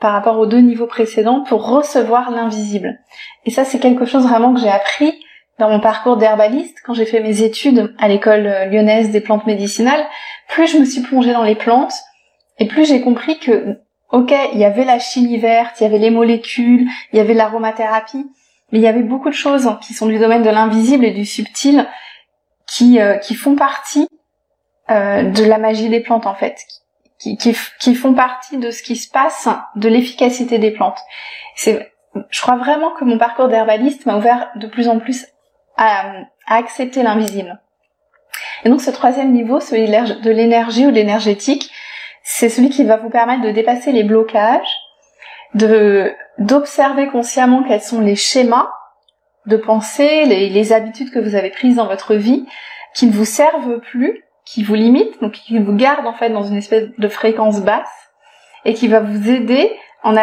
par 0.01 0.13
rapport 0.13 0.39
aux 0.39 0.47
deux 0.47 0.61
niveaux 0.61 0.87
précédents 0.87 1.43
pour 1.43 1.69
recevoir 1.69 2.31
l'invisible. 2.31 2.99
Et 3.45 3.51
ça, 3.51 3.65
c'est 3.65 3.79
quelque 3.79 4.05
chose 4.05 4.27
vraiment 4.27 4.53
que 4.53 4.61
j'ai 4.61 4.71
appris 4.71 5.15
dans 5.59 5.71
mon 5.71 5.81
parcours 5.81 6.17
d'herbaliste, 6.17 6.79
quand 6.85 6.95
j'ai 6.95 7.07
fait 7.07 7.21
mes 7.21 7.43
études 7.43 7.95
à 7.99 8.09
l'école 8.09 8.45
lyonnaise 8.71 9.11
des 9.11 9.21
plantes 9.21 9.47
médicinales, 9.47 10.05
plus 10.49 10.67
je 10.67 10.79
me 10.79 10.85
suis 10.85 11.03
plongée 11.03 11.33
dans 11.33 11.45
les 11.45 11.55
plantes, 11.55 11.95
et 12.59 12.67
plus 12.67 12.87
j'ai 12.87 13.01
compris 13.01 13.39
que, 13.39 13.79
ok, 14.11 14.33
il 14.53 14.59
y 14.59 14.65
avait 14.65 14.85
la 14.85 14.99
chimie 14.99 15.39
verte, 15.39 15.81
il 15.81 15.85
y 15.85 15.87
avait 15.87 15.99
les 15.99 16.11
molécules, 16.11 16.89
il 17.13 17.17
y 17.17 17.21
avait 17.21 17.35
l'aromathérapie, 17.35 18.27
mais 18.73 18.79
il 18.79 18.83
y 18.83 18.89
avait 18.89 19.03
beaucoup 19.03 19.29
de 19.29 19.35
choses 19.35 19.69
qui 19.83 19.95
sont 19.95 20.07
du 20.07 20.19
domaine 20.19 20.43
de 20.43 20.51
l'invisible 20.51 21.05
et 21.05 21.13
du 21.13 21.25
subtil, 21.25 21.87
qui, 22.67 23.01
euh, 23.01 23.17
qui 23.17 23.35
font 23.35 23.55
partie 23.55 24.09
euh, 24.91 25.23
de 25.23 25.45
la 25.45 25.59
magie 25.59 25.89
des 25.89 26.01
plantes 26.01 26.27
en 26.27 26.35
fait, 26.35 26.59
qui, 27.19 27.37
qui, 27.37 27.57
qui, 27.79 27.95
font 27.95 28.15
partie 28.15 28.59
de 28.59 28.71
ce 28.71 28.83
qui 28.83 28.97
se 28.97 29.09
passe, 29.09 29.49
de 29.77 29.89
l'efficacité 29.89 30.59
des 30.59 30.71
plantes. 30.71 30.99
C'est, 31.55 31.93
je 32.31 32.41
crois 32.41 32.57
vraiment 32.57 32.91
que 32.93 33.05
mon 33.05 33.19
parcours 33.19 33.49
d'herbaliste 33.49 34.07
m'a 34.07 34.17
ouvert 34.17 34.51
de 34.57 34.67
plus 34.67 34.89
en 34.89 34.99
plus 34.99 35.27
à, 35.77 36.13
accepter 36.47 37.03
l'invisible. 37.03 37.61
Et 38.65 38.69
donc 38.69 38.81
ce 38.81 38.91
troisième 38.91 39.33
niveau, 39.33 39.61
celui 39.61 39.89
de 39.89 40.31
l'énergie 40.31 40.87
ou 40.87 40.91
de 40.91 40.97
l'énergétique, 40.97 41.71
c'est 42.23 42.49
celui 42.49 42.71
qui 42.71 42.85
va 42.85 42.97
vous 42.97 43.11
permettre 43.11 43.43
de 43.43 43.51
dépasser 43.51 43.93
les 43.93 44.05
blocages, 44.05 44.69
de 45.55 46.13
d'observer 46.39 47.09
consciemment 47.09 47.63
quels 47.63 47.81
sont 47.81 48.01
les 48.01 48.17
schémas 48.17 48.69
de 49.47 49.57
pensée, 49.57 50.25
les, 50.27 50.73
habitudes 50.73 51.11
que 51.11 51.19
vous 51.19 51.35
avez 51.35 51.51
prises 51.51 51.77
dans 51.77 51.87
votre 51.87 52.15
vie, 52.15 52.47
qui 52.95 53.07
ne 53.07 53.13
vous 53.13 53.25
servent 53.25 53.81
plus, 53.81 54.25
qui 54.45 54.63
vous 54.63 54.75
limitent, 54.75 55.21
donc 55.23 55.33
qui 55.33 55.59
vous 55.59 55.73
gardent 55.73 56.07
en 56.07 56.13
fait 56.13 56.31
dans 56.31 56.43
une 56.43 56.57
espèce 56.57 56.89
de 56.99 57.09
fréquence 57.09 57.63
basse, 57.63 57.89
et 58.65 58.75
qui 58.75 58.89
va 58.89 59.01
vous 59.01 59.31
aider 59.31 59.73
en 60.03 60.17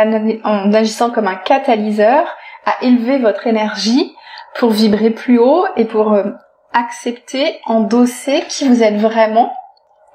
agissant 0.74 1.10
comme 1.10 1.28
un 1.28 1.36
catalyseur 1.36 2.28
à 2.66 2.84
élever 2.84 3.18
votre 3.18 3.48
énergie 3.48 4.14
pour 4.56 4.72
vibrer 4.72 5.10
plus 5.10 5.40
haut 5.40 5.66
et 5.76 5.86
pour 5.86 6.14
euh, 6.14 6.32
accepter, 6.74 7.60
endosser 7.66 8.44
qui 8.50 8.68
vous 8.68 8.84
êtes 8.84 8.98
vraiment 8.98 9.54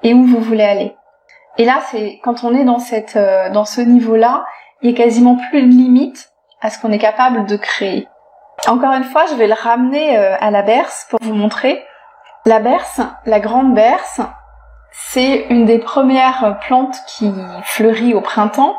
et 0.03 0.13
où 0.13 0.25
vous 0.25 0.39
voulez 0.39 0.63
aller. 0.63 0.95
Et 1.57 1.65
là, 1.65 1.81
c'est 1.91 2.19
quand 2.23 2.43
on 2.43 2.55
est 2.55 2.63
dans 2.63 2.79
cette 2.79 3.15
euh, 3.15 3.49
dans 3.49 3.65
ce 3.65 3.81
niveau-là, 3.81 4.45
il 4.81 4.91
y 4.91 4.93
a 4.93 4.97
quasiment 4.97 5.35
plus 5.49 5.61
de 5.61 5.67
limite 5.67 6.29
à 6.61 6.69
ce 6.69 6.79
qu'on 6.79 6.91
est 6.91 6.99
capable 6.99 7.45
de 7.45 7.57
créer. 7.57 8.07
Encore 8.67 8.93
une 8.93 9.03
fois, 9.03 9.25
je 9.27 9.35
vais 9.35 9.47
le 9.47 9.53
ramener 9.53 10.17
euh, 10.17 10.35
à 10.39 10.51
la 10.51 10.61
berce 10.61 11.07
pour 11.09 11.19
vous 11.21 11.33
montrer. 11.33 11.83
La 12.45 12.59
berce, 12.59 13.01
la 13.25 13.39
grande 13.39 13.73
berce, 13.73 14.21
c'est 14.91 15.47
une 15.49 15.65
des 15.65 15.79
premières 15.79 16.59
plantes 16.65 16.97
qui 17.07 17.31
fleurit 17.63 18.13
au 18.13 18.21
printemps. 18.21 18.75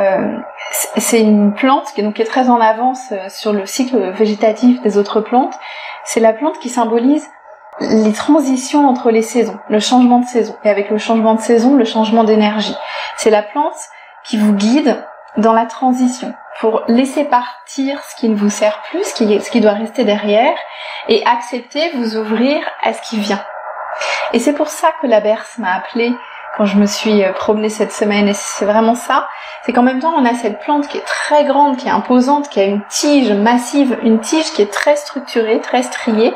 Euh, 0.00 0.38
c'est 0.96 1.20
une 1.20 1.54
plante 1.54 1.92
qui, 1.94 2.02
donc, 2.02 2.20
est 2.20 2.24
très 2.24 2.48
en 2.48 2.60
avance 2.60 3.10
euh, 3.12 3.28
sur 3.28 3.52
le 3.52 3.66
cycle 3.66 4.10
végétatif 4.10 4.80
des 4.82 4.96
autres 4.96 5.20
plantes. 5.20 5.54
C'est 6.04 6.20
la 6.20 6.32
plante 6.32 6.58
qui 6.60 6.68
symbolise 6.68 7.28
les 7.80 8.12
transitions 8.12 8.88
entre 8.88 9.10
les 9.10 9.22
saisons, 9.22 9.58
le 9.68 9.80
changement 9.80 10.20
de 10.20 10.26
saison. 10.26 10.56
Et 10.64 10.70
avec 10.70 10.90
le 10.90 10.98
changement 10.98 11.34
de 11.34 11.40
saison, 11.40 11.74
le 11.74 11.84
changement 11.84 12.24
d'énergie. 12.24 12.76
C'est 13.16 13.30
la 13.30 13.42
plante 13.42 13.76
qui 14.24 14.36
vous 14.36 14.52
guide 14.52 15.04
dans 15.36 15.52
la 15.52 15.66
transition 15.66 16.34
pour 16.60 16.82
laisser 16.88 17.24
partir 17.24 18.02
ce 18.02 18.16
qui 18.16 18.28
ne 18.28 18.34
vous 18.34 18.50
sert 18.50 18.82
plus, 18.90 19.04
ce 19.04 19.14
qui, 19.14 19.40
ce 19.40 19.50
qui 19.50 19.60
doit 19.60 19.72
rester 19.72 20.04
derrière, 20.04 20.56
et 21.08 21.24
accepter, 21.24 21.90
vous 21.94 22.16
ouvrir 22.16 22.60
à 22.82 22.92
ce 22.92 23.00
qui 23.02 23.18
vient. 23.20 23.42
Et 24.32 24.40
c'est 24.40 24.52
pour 24.52 24.68
ça 24.68 24.88
que 25.00 25.06
la 25.06 25.20
berce 25.20 25.58
m'a 25.58 25.74
appelée 25.74 26.12
quand 26.58 26.66
je 26.66 26.76
me 26.76 26.86
suis 26.86 27.24
euh, 27.24 27.32
promenée 27.32 27.68
cette 27.68 27.92
semaine, 27.92 28.28
et 28.28 28.34
c'est 28.34 28.64
vraiment 28.64 28.96
ça, 28.96 29.28
c'est 29.64 29.72
qu'en 29.72 29.82
même 29.82 30.00
temps 30.00 30.12
on 30.16 30.24
a 30.24 30.34
cette 30.34 30.58
plante 30.58 30.88
qui 30.88 30.98
est 30.98 31.06
très 31.06 31.44
grande, 31.44 31.76
qui 31.76 31.86
est 31.86 31.92
imposante, 31.92 32.48
qui 32.48 32.60
a 32.60 32.64
une 32.64 32.84
tige 32.88 33.32
massive, 33.32 33.96
une 34.02 34.20
tige 34.20 34.52
qui 34.52 34.62
est 34.62 34.72
très 34.72 34.96
structurée, 34.96 35.60
très 35.60 35.82
striée, 35.82 36.34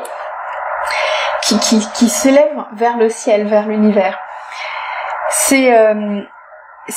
qui, 1.43 1.59
qui, 1.59 1.85
qui 1.93 2.07
s'élève 2.07 2.63
vers 2.73 2.97
le 2.97 3.09
ciel, 3.09 3.47
vers 3.47 3.67
l'univers. 3.67 4.17
C'est 5.29 5.77
euh, 5.77 6.21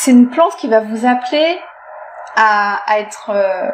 une 0.06 0.30
plante 0.30 0.54
qui 0.56 0.68
va 0.68 0.80
vous 0.80 1.04
appeler 1.04 1.60
à, 2.36 2.78
à 2.86 3.00
être 3.00 3.30
euh, 3.30 3.70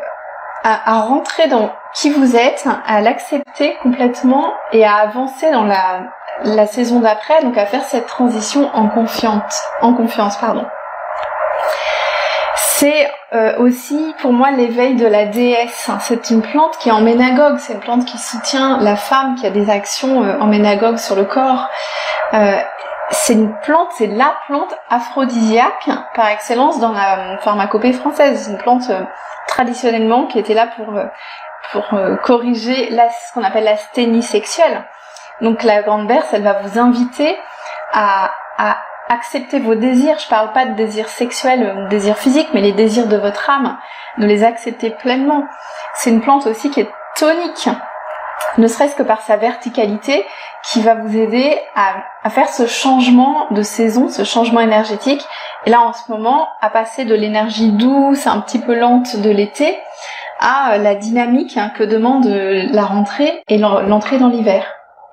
à, 0.65 0.97
à, 0.97 1.01
rentrer 1.01 1.49
dans 1.49 1.71
qui 1.95 2.11
vous 2.11 2.37
êtes, 2.37 2.67
à 2.87 3.01
l'accepter 3.01 3.77
complètement 3.83 4.53
et 4.73 4.85
à 4.85 4.97
avancer 4.97 5.51
dans 5.51 5.65
la, 5.65 6.05
la 6.45 6.67
saison 6.67 7.01
d'après, 7.01 7.43
donc 7.43 7.57
à 7.59 7.67
faire 7.67 7.85
cette 7.85 8.07
transition 8.07 8.71
en 8.75 8.89
confiance, 8.89 9.63
en 9.81 9.95
confiance, 9.95 10.37
pardon. 10.37 10.65
C'est 12.57 13.09
euh, 13.33 13.59
aussi 13.59 14.13
pour 14.21 14.33
moi 14.33 14.51
l'éveil 14.51 14.97
de 14.97 15.07
la 15.07 15.27
déesse. 15.27 15.89
C'est 16.01 16.31
une 16.31 16.43
plante 16.43 16.77
qui 16.79 16.89
est 16.89 16.93
en 16.93 17.01
ménagogue, 17.01 17.59
c'est 17.59 17.75
une 17.75 17.81
plante 17.81 18.05
qui 18.05 18.19
soutient 18.19 18.79
la 18.81 18.97
femme 18.97 19.37
qui 19.37 19.47
a 19.47 19.51
des 19.51 19.71
actions 19.71 20.25
euh, 20.25 20.39
en 20.41 20.47
ménagogue 20.47 20.97
sur 20.97 21.15
le 21.15 21.25
corps. 21.25 21.69
Euh, 22.35 22.61
c'est 23.13 23.35
une 23.35 23.55
plante, 23.61 23.89
c'est 23.97 24.07
la 24.07 24.35
plante 24.47 24.75
aphrodisiaque 24.91 25.89
par 26.15 26.29
excellence 26.29 26.81
dans 26.81 26.93
la 26.93 27.39
pharmacopée 27.39 27.93
française. 27.93 28.45
C'est 28.45 28.51
une 28.51 28.59
plante 28.59 28.91
euh, 28.91 29.03
traditionnellement 29.47 30.27
qui 30.27 30.39
était 30.39 30.55
là 30.55 30.67
pour 30.67 30.97
euh, 30.97 31.05
pour 31.73 31.95
euh, 31.95 32.17
corriger 32.17 32.91
la, 32.91 33.09
ce 33.09 33.33
qu'on 33.33 33.45
appelle 33.45 33.65
l'asthénie 33.65 34.23
sexuelle. 34.23 34.85
Donc 35.41 35.63
la 35.63 35.83
grande 35.83 36.07
berce, 36.07 36.29
elle 36.33 36.43
va 36.43 36.55
vous 36.55 36.79
inviter 36.79 37.39
à, 37.93 38.31
à 38.59 38.79
accepter 39.09 39.59
vos 39.59 39.75
désirs. 39.75 40.19
Je 40.19 40.29
parle 40.29 40.53
pas 40.53 40.67
de 40.67 40.75
désirs 40.75 41.09
sexuels, 41.09 41.85
de 41.85 41.89
désirs 41.89 42.17
physiques, 42.17 42.49
mais 42.55 42.61
les 42.61 42.73
désirs 42.73 43.07
de 43.07 43.17
votre 43.17 43.49
âme, 43.49 43.79
de 44.19 44.27
les 44.27 44.45
accepter 44.45 44.91
pleinement. 44.91 45.45
C'est 45.95 46.11
une 46.11 46.21
plante 46.21 46.47
aussi 46.47 46.71
qui 46.71 46.81
est 46.81 46.91
tonique, 47.17 47.69
ne 48.59 48.67
serait-ce 48.67 48.97
que 48.97 49.03
par 49.03 49.23
sa 49.23 49.37
verticalité, 49.37 50.25
qui 50.65 50.81
va 50.81 50.95
vous 50.95 51.17
aider 51.17 51.59
à, 51.75 52.31
faire 52.31 52.49
ce 52.49 52.67
changement 52.67 53.47
de 53.51 53.63
saison, 53.63 54.09
ce 54.09 54.25
changement 54.25 54.61
énergétique. 54.61 55.23
Et 55.67 55.71
là, 55.71 55.81
en 55.83 55.93
ce 55.93 56.11
moment, 56.11 56.49
à 56.61 56.71
passer 56.71 57.05
de 57.05 57.15
l'énergie 57.15 57.73
douce, 57.73 58.27
un 58.27 58.41
petit 58.41 58.59
peu 58.59 58.75
lente 58.75 59.17
de 59.17 59.31
l'été, 59.31 59.77
à 60.39 60.79
la 60.79 60.95
dynamique 60.95 61.57
hein, 61.57 61.71
que 61.77 61.85
demande 61.85 62.27
la 62.27 62.85
rentrée 62.85 63.43
et 63.49 63.59
l'entrée 63.59 64.19
dans 64.19 64.29
l'hiver. 64.29 64.65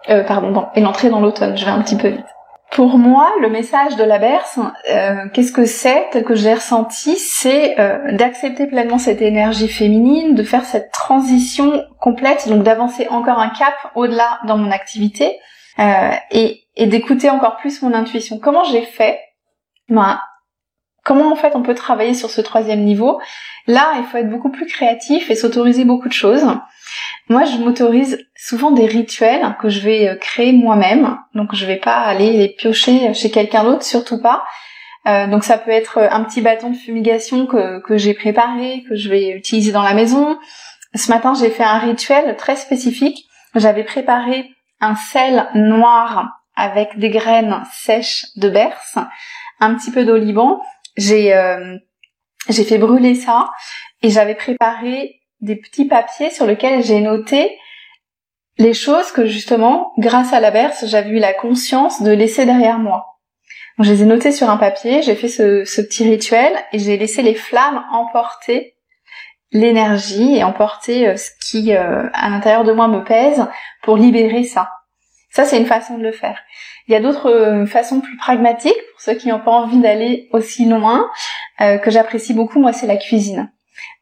Euh, 0.09 0.23
pardon, 0.23 0.67
et 0.75 0.81
l'entrée 0.81 1.09
dans 1.09 1.19
l'automne. 1.19 1.57
Je 1.57 1.65
vais 1.65 1.71
un 1.71 1.81
petit 1.81 1.97
peu 1.97 2.07
vite. 2.07 2.25
Pour 2.71 2.99
moi, 2.99 3.31
le 3.41 3.49
message 3.49 3.95
de 3.95 4.03
la 4.03 4.19
berce, 4.19 4.59
euh, 4.91 5.27
qu'est-ce 5.33 5.51
que 5.51 5.65
c'est, 5.65 6.07
tel 6.11 6.23
que 6.23 6.35
je 6.35 6.43
l'ai 6.43 6.53
ressenti, 6.53 7.17
c'est 7.17 7.79
euh, 7.79 8.11
d'accepter 8.11 8.67
pleinement 8.67 8.99
cette 8.99 9.23
énergie 9.23 9.67
féminine, 9.67 10.35
de 10.35 10.43
faire 10.43 10.63
cette 10.63 10.91
transition 10.91 11.83
complète, 11.99 12.47
donc 12.47 12.63
d'avancer 12.63 13.07
encore 13.09 13.39
un 13.39 13.49
cap 13.49 13.73
au-delà 13.95 14.39
dans 14.45 14.57
mon 14.57 14.71
activité 14.71 15.39
euh, 15.79 16.11
et, 16.29 16.61
et 16.75 16.85
d'écouter 16.85 17.29
encore 17.31 17.57
plus 17.57 17.81
mon 17.81 17.93
intuition. 17.93 18.37
Comment 18.37 18.63
j'ai 18.65 18.83
fait? 18.83 19.19
Ben, 19.89 20.19
Comment 21.09 21.31
en 21.31 21.35
fait 21.35 21.55
on 21.55 21.63
peut 21.63 21.73
travailler 21.73 22.13
sur 22.13 22.29
ce 22.29 22.39
troisième 22.39 22.83
niveau 22.83 23.19
Là, 23.65 23.93
il 23.97 24.03
faut 24.03 24.17
être 24.17 24.29
beaucoup 24.29 24.51
plus 24.51 24.67
créatif 24.67 25.31
et 25.31 25.35
s'autoriser 25.35 25.83
beaucoup 25.83 26.07
de 26.07 26.13
choses. 26.13 26.45
Moi, 27.29 27.45
je 27.45 27.57
m'autorise 27.57 28.27
souvent 28.35 28.69
des 28.69 28.85
rituels 28.85 29.55
que 29.59 29.69
je 29.69 29.79
vais 29.79 30.07
euh, 30.07 30.15
créer 30.17 30.51
moi-même. 30.51 31.17
Donc, 31.33 31.55
je 31.55 31.65
vais 31.65 31.77
pas 31.77 31.97
aller 31.97 32.33
les 32.33 32.49
piocher 32.49 33.15
chez 33.15 33.31
quelqu'un 33.31 33.63
d'autre, 33.63 33.81
surtout 33.81 34.21
pas. 34.21 34.43
Euh, 35.07 35.25
donc, 35.25 35.43
ça 35.45 35.57
peut 35.57 35.71
être 35.71 35.97
un 35.97 36.23
petit 36.25 36.41
bâton 36.41 36.69
de 36.69 36.75
fumigation 36.75 37.47
que, 37.47 37.79
que 37.79 37.97
j'ai 37.97 38.13
préparé, 38.13 38.83
que 38.87 38.95
je 38.95 39.09
vais 39.09 39.29
utiliser 39.31 39.71
dans 39.71 39.81
la 39.81 39.95
maison. 39.95 40.37
Ce 40.93 41.09
matin, 41.09 41.33
j'ai 41.33 41.49
fait 41.49 41.63
un 41.63 41.79
rituel 41.79 42.37
très 42.37 42.55
spécifique. 42.55 43.25
J'avais 43.55 43.83
préparé 43.83 44.47
un 44.79 44.93
sel 44.93 45.47
noir 45.55 46.39
avec 46.55 46.99
des 46.99 47.09
graines 47.09 47.63
sèches 47.71 48.27
de 48.35 48.47
berce, 48.47 48.99
un 49.59 49.73
petit 49.73 49.89
peu 49.89 50.05
d'oliban. 50.05 50.61
J'ai 50.99 51.33
euh, 51.33 51.77
j'ai 52.49 52.63
fait 52.63 52.77
brûler 52.77 53.15
ça 53.15 53.49
et 54.01 54.09
j'avais 54.09 54.35
préparé 54.35 55.21
des 55.41 55.55
petits 55.55 55.85
papiers 55.85 56.29
sur 56.29 56.45
lesquels 56.45 56.83
j'ai 56.83 56.99
noté 56.99 57.57
les 58.57 58.73
choses 58.73 59.11
que 59.11 59.25
justement, 59.25 59.93
grâce 59.97 60.33
à 60.33 60.39
la 60.39 60.51
berce, 60.51 60.85
j'avais 60.85 61.11
eu 61.11 61.19
la 61.19 61.33
conscience 61.33 62.01
de 62.01 62.11
laisser 62.11 62.45
derrière 62.45 62.77
moi. 62.77 63.19
Donc, 63.77 63.87
je 63.87 63.93
les 63.93 64.03
ai 64.03 64.05
notées 64.05 64.33
sur 64.33 64.49
un 64.49 64.57
papier, 64.57 65.01
j'ai 65.01 65.15
fait 65.15 65.29
ce, 65.29 65.81
petit 65.81 66.03
rituel 66.03 66.53
et 66.73 66.79
j'ai 66.79 66.97
laissé 66.97 67.21
les 67.21 67.35
flammes 67.35 67.85
emporter 67.91 68.75
l'énergie 69.51 70.35
et 70.35 70.43
emporter 70.43 71.07
euh, 71.07 71.15
ce 71.15 71.31
qui 71.41 71.73
euh, 71.73 72.09
à 72.13 72.29
l'intérieur 72.29 72.65
de 72.65 72.73
moi 72.73 72.89
me 72.89 73.03
pèse 73.03 73.47
pour 73.81 73.95
libérer 73.95 74.43
ça. 74.43 74.69
Ça, 75.31 75.45
c'est 75.45 75.57
une 75.57 75.65
façon 75.65 75.97
de 75.97 76.03
le 76.03 76.11
faire. 76.11 76.39
Il 76.89 76.91
y 76.91 76.95
a 76.95 76.99
d'autres 76.99 77.29
euh, 77.29 77.65
façons 77.65 78.01
plus 78.01 78.17
pragmatiques 78.17 78.73
pour 78.91 79.01
ceux 79.01 79.13
qui 79.13 79.29
n'ont 79.29 79.39
pas 79.39 79.51
envie 79.51 79.79
d'aller 79.79 80.27
aussi 80.33 80.65
loin, 80.65 81.09
que 81.59 81.91
j'apprécie 81.91 82.33
beaucoup. 82.33 82.59
Moi, 82.59 82.73
c'est 82.73 82.87
la 82.87 82.97
cuisine. 82.97 83.49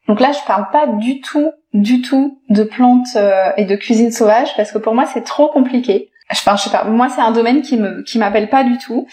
Donc 0.08 0.20
là, 0.20 0.32
je 0.32 0.38
parle 0.46 0.70
pas 0.72 0.86
du 0.86 1.20
tout, 1.20 1.52
du 1.74 2.00
tout 2.00 2.40
de 2.48 2.64
plantes 2.64 3.14
euh, 3.16 3.50
et 3.58 3.66
de 3.66 3.76
cuisine 3.76 4.10
sauvage 4.10 4.56
parce 4.56 4.72
que 4.72 4.78
pour 4.78 4.94
moi, 4.94 5.04
c'est 5.06 5.22
trop 5.22 5.48
compliqué. 5.48 6.10
Enfin, 6.30 6.56
je 6.56 6.62
sais 6.62 6.70
pas. 6.70 6.84
Moi, 6.84 7.08
c'est 7.10 7.20
un 7.20 7.30
domaine 7.30 7.60
qui 7.62 7.76
me 7.76 8.02
qui 8.02 8.18
m'appelle 8.18 8.48
pas 8.48 8.64
du 8.64 8.78
tout. 8.78 9.06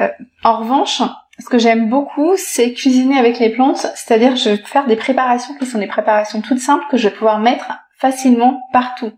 Euh, 0.00 0.08
en 0.42 0.58
revanche, 0.58 1.02
ce 1.38 1.48
que 1.48 1.58
j'aime 1.58 1.90
beaucoup, 1.90 2.32
c'est 2.36 2.72
cuisiner 2.72 3.18
avec 3.18 3.38
les 3.38 3.50
plantes, 3.50 3.86
c'est-à-dire 3.94 4.36
je 4.36 4.50
vais 4.50 4.56
faire 4.56 4.86
des 4.86 4.96
préparations 4.96 5.54
qui 5.54 5.66
sont 5.66 5.78
des 5.78 5.86
préparations 5.86 6.40
toutes 6.40 6.58
simples 6.58 6.84
que 6.90 6.96
je 6.96 7.08
vais 7.08 7.14
pouvoir 7.14 7.38
mettre 7.38 7.66
facilement 7.98 8.62
partout. 8.72 9.12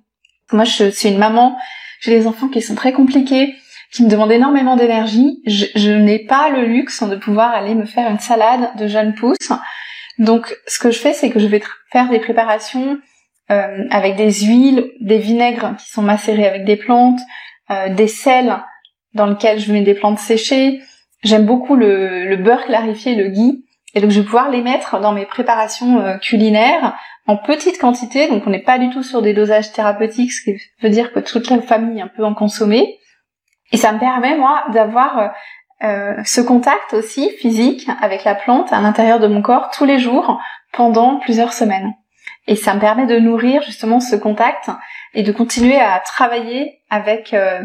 Moi, 0.53 0.65
je 0.65 0.91
suis 0.91 1.09
une 1.09 1.19
maman, 1.19 1.57
j'ai 2.01 2.13
des 2.13 2.27
enfants 2.27 2.49
qui 2.49 2.63
sont 2.63 2.75
très 2.75 2.93
compliqués, 2.93 3.55
qui 3.97 4.05
me 4.05 4.11
demandent 4.11 4.33
énormément 4.33 4.77
d'énergie. 4.77 5.41
Je, 5.47 5.91
n'ai 5.91 6.19
pas 6.19 6.51
le 6.51 6.67
luxe 6.67 7.03
de 7.03 7.17
pouvoir 7.17 7.53
aller 7.53 7.75
me 7.75 7.87
faire 7.87 8.11
une 8.11 8.19
salade 8.19 8.77
de 8.79 8.87
jeunes 8.87 9.15
pousses. 9.15 9.53
Donc, 10.19 10.55
ce 10.67 10.79
que 10.79 10.91
je 10.91 10.99
fais, 10.99 11.15
c'est 11.15 11.31
que 11.31 11.39
je 11.39 11.47
vais 11.47 11.63
faire 11.93 12.11
des 12.11 12.19
préparations 12.19 12.99
euh, 13.51 13.85
avec 13.91 14.17
des 14.17 14.31
huiles, 14.45 14.93
des 15.01 15.17
vinaigres 15.17 15.77
qui 15.79 15.91
sont 15.91 16.03
macérés 16.03 16.47
avec 16.47 16.65
des 16.67 16.77
plantes, 16.77 17.21
euh, 17.71 17.89
des 17.89 18.07
sels 18.07 18.59
dans 19.15 19.27
lesquels 19.27 19.61
je 19.61 19.73
mets 19.73 19.81
des 19.81 19.95
plantes 19.95 20.19
séchées. 20.19 20.81
J'aime 21.25 21.47
beaucoup 21.47 21.75
le, 21.75 22.37
beurre 22.37 22.67
clarifié, 22.67 23.15
le 23.15 23.29
ghee. 23.29 23.65
Et 23.95 24.03
donc, 24.03 24.11
je 24.11 24.21
vais 24.21 24.27
pouvoir 24.27 24.51
les 24.51 24.61
mettre 24.61 25.01
dans 25.01 25.13
mes 25.13 25.25
préparations 25.25 26.01
euh, 26.01 26.19
culinaires 26.19 26.95
en 27.27 27.39
petite 27.39 27.79
quantité. 27.79 28.29
Donc, 28.29 28.43
on 28.47 28.51
n'est 28.51 28.63
pas 28.63 28.79
du 28.79 28.91
tout 28.91 29.03
sur 29.03 29.23
des 29.23 29.33
dosages 29.33 29.73
thérapeutiques, 29.73 30.33
ce 30.33 30.43
qui 30.43 30.59
veut 30.83 30.91
dire 30.91 31.15
que 31.15 31.21
toute 31.21 31.49
la 31.49 31.63
famille 31.63 32.05
peut 32.15 32.25
en 32.25 32.35
consommer. 32.35 32.99
Et 33.73 33.77
ça 33.77 33.93
me 33.93 33.99
permet, 33.99 34.37
moi, 34.37 34.65
d'avoir 34.73 35.33
euh, 35.83 36.15
ce 36.25 36.41
contact 36.41 36.95
aussi 36.95 37.31
physique 37.39 37.87
avec 38.01 38.25
la 38.25 38.35
plante 38.35 38.73
à 38.73 38.81
l'intérieur 38.81 39.21
de 39.21 39.27
mon 39.27 39.43
corps 39.43 39.71
tous 39.71 39.85
les 39.85 39.99
jours 39.99 40.41
pendant 40.73 41.17
plusieurs 41.19 41.53
semaines. 41.53 41.93
Et 42.47 42.57
ça 42.57 42.75
me 42.75 42.81
permet 42.81 43.07
de 43.07 43.19
nourrir 43.19 43.63
justement 43.63 44.01
ce 44.01 44.17
contact 44.17 44.71
et 45.15 45.23
de 45.23 45.33
continuer 45.33 45.79
à 45.79 46.01
travailler 46.01 46.81
avec 46.89 47.35
euh, 47.35 47.63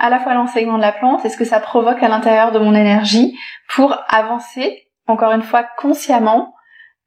à 0.00 0.10
la 0.10 0.18
fois 0.18 0.34
l'enseignement 0.34 0.76
de 0.76 0.82
la 0.82 0.92
plante 0.92 1.24
et 1.24 1.28
ce 1.28 1.36
que 1.36 1.44
ça 1.44 1.60
provoque 1.60 2.02
à 2.02 2.08
l'intérieur 2.08 2.50
de 2.50 2.58
mon 2.58 2.74
énergie 2.74 3.36
pour 3.68 3.96
avancer, 4.08 4.88
encore 5.06 5.32
une 5.32 5.42
fois, 5.42 5.64
consciemment 5.76 6.54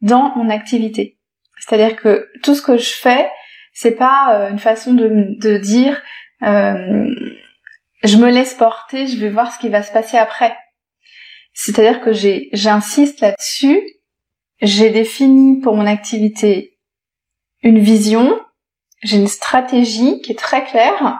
dans 0.01 0.33
mon 0.35 0.49
activité. 0.49 1.17
C'est-à-dire 1.59 1.97
que 1.97 2.29
tout 2.43 2.55
ce 2.55 2.61
que 2.61 2.77
je 2.77 2.93
fais, 2.93 3.29
c'est 3.73 3.95
pas 3.95 4.33
euh, 4.33 4.49
une 4.51 4.59
façon 4.59 4.93
de, 4.93 5.35
de 5.39 5.57
dire 5.57 6.01
je 8.03 8.17
me 8.17 8.29
laisse 8.29 8.53
porter, 8.53 9.07
je 9.07 9.17
vais 9.17 9.29
voir 9.29 9.53
ce 9.53 9.59
qui 9.59 9.69
va 9.69 9.81
se 9.81 9.91
passer 9.91 10.17
après. 10.17 10.55
C'est-à-dire 11.53 12.01
que 12.01 12.11
j'insiste 12.11 13.21
là-dessus, 13.21 13.81
j'ai 14.61 14.89
défini 14.89 15.59
pour 15.59 15.75
mon 15.75 15.85
activité 15.85 16.77
une 17.61 17.79
vision, 17.79 18.39
j'ai 19.03 19.17
une 19.17 19.27
stratégie 19.27 20.21
qui 20.21 20.31
est 20.31 20.39
très 20.39 20.65
claire, 20.65 21.19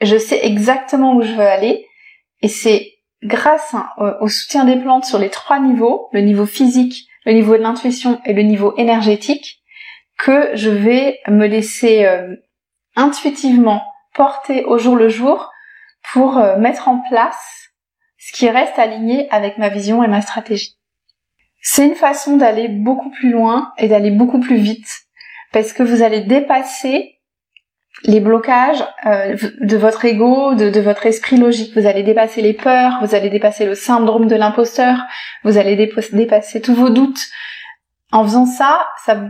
je 0.00 0.16
sais 0.16 0.44
exactement 0.44 1.14
où 1.14 1.22
je 1.22 1.32
veux 1.32 1.40
aller, 1.40 1.86
et 2.40 2.48
c'est 2.48 2.92
grâce 3.22 3.74
au 4.20 4.28
soutien 4.28 4.64
des 4.64 4.76
plantes 4.76 5.04
sur 5.04 5.18
les 5.18 5.30
trois 5.30 5.60
niveaux, 5.60 6.08
le 6.12 6.20
niveau 6.20 6.46
physique, 6.46 7.06
le 7.24 7.32
niveau 7.32 7.56
de 7.56 7.62
l'intuition 7.62 8.20
et 8.24 8.32
le 8.32 8.42
niveau 8.42 8.74
énergétique, 8.76 9.62
que 10.18 10.50
je 10.54 10.70
vais 10.70 11.20
me 11.28 11.46
laisser 11.46 12.04
euh, 12.04 12.36
intuitivement 12.96 13.82
porter 14.14 14.64
au 14.64 14.78
jour 14.78 14.96
le 14.96 15.08
jour 15.08 15.51
pour 16.12 16.38
euh, 16.38 16.56
mettre 16.58 16.88
en 16.88 17.00
place 17.08 17.70
ce 18.18 18.32
qui 18.32 18.48
reste 18.48 18.78
aligné 18.78 19.28
avec 19.30 19.58
ma 19.58 19.68
vision 19.68 20.02
et 20.02 20.08
ma 20.08 20.20
stratégie. 20.20 20.78
C'est 21.60 21.86
une 21.86 21.94
façon 21.94 22.36
d'aller 22.36 22.68
beaucoup 22.68 23.10
plus 23.10 23.30
loin 23.30 23.72
et 23.78 23.88
d'aller 23.88 24.10
beaucoup 24.10 24.40
plus 24.40 24.56
vite 24.56 25.02
parce 25.52 25.72
que 25.72 25.82
vous 25.82 26.02
allez 26.02 26.20
dépasser 26.20 27.20
les 28.04 28.20
blocages 28.20 28.84
euh, 29.06 29.36
de 29.60 29.76
votre 29.76 30.04
ego, 30.04 30.54
de, 30.54 30.80
votre 30.80 31.06
esprit 31.06 31.36
logique. 31.36 31.76
Vous 31.76 31.86
allez 31.86 32.02
dépasser 32.02 32.42
les 32.42 32.54
peurs, 32.54 32.98
vous 33.02 33.14
allez 33.14 33.30
dépasser 33.30 33.64
le 33.64 33.74
syndrome 33.74 34.26
de 34.26 34.34
l'imposteur, 34.34 34.98
vous 35.44 35.58
allez 35.58 35.76
dépasser 36.12 36.60
tous 36.60 36.74
vos 36.74 36.90
doutes. 36.90 37.24
En 38.10 38.24
faisant 38.24 38.46
ça, 38.46 38.86
ça, 39.04 39.22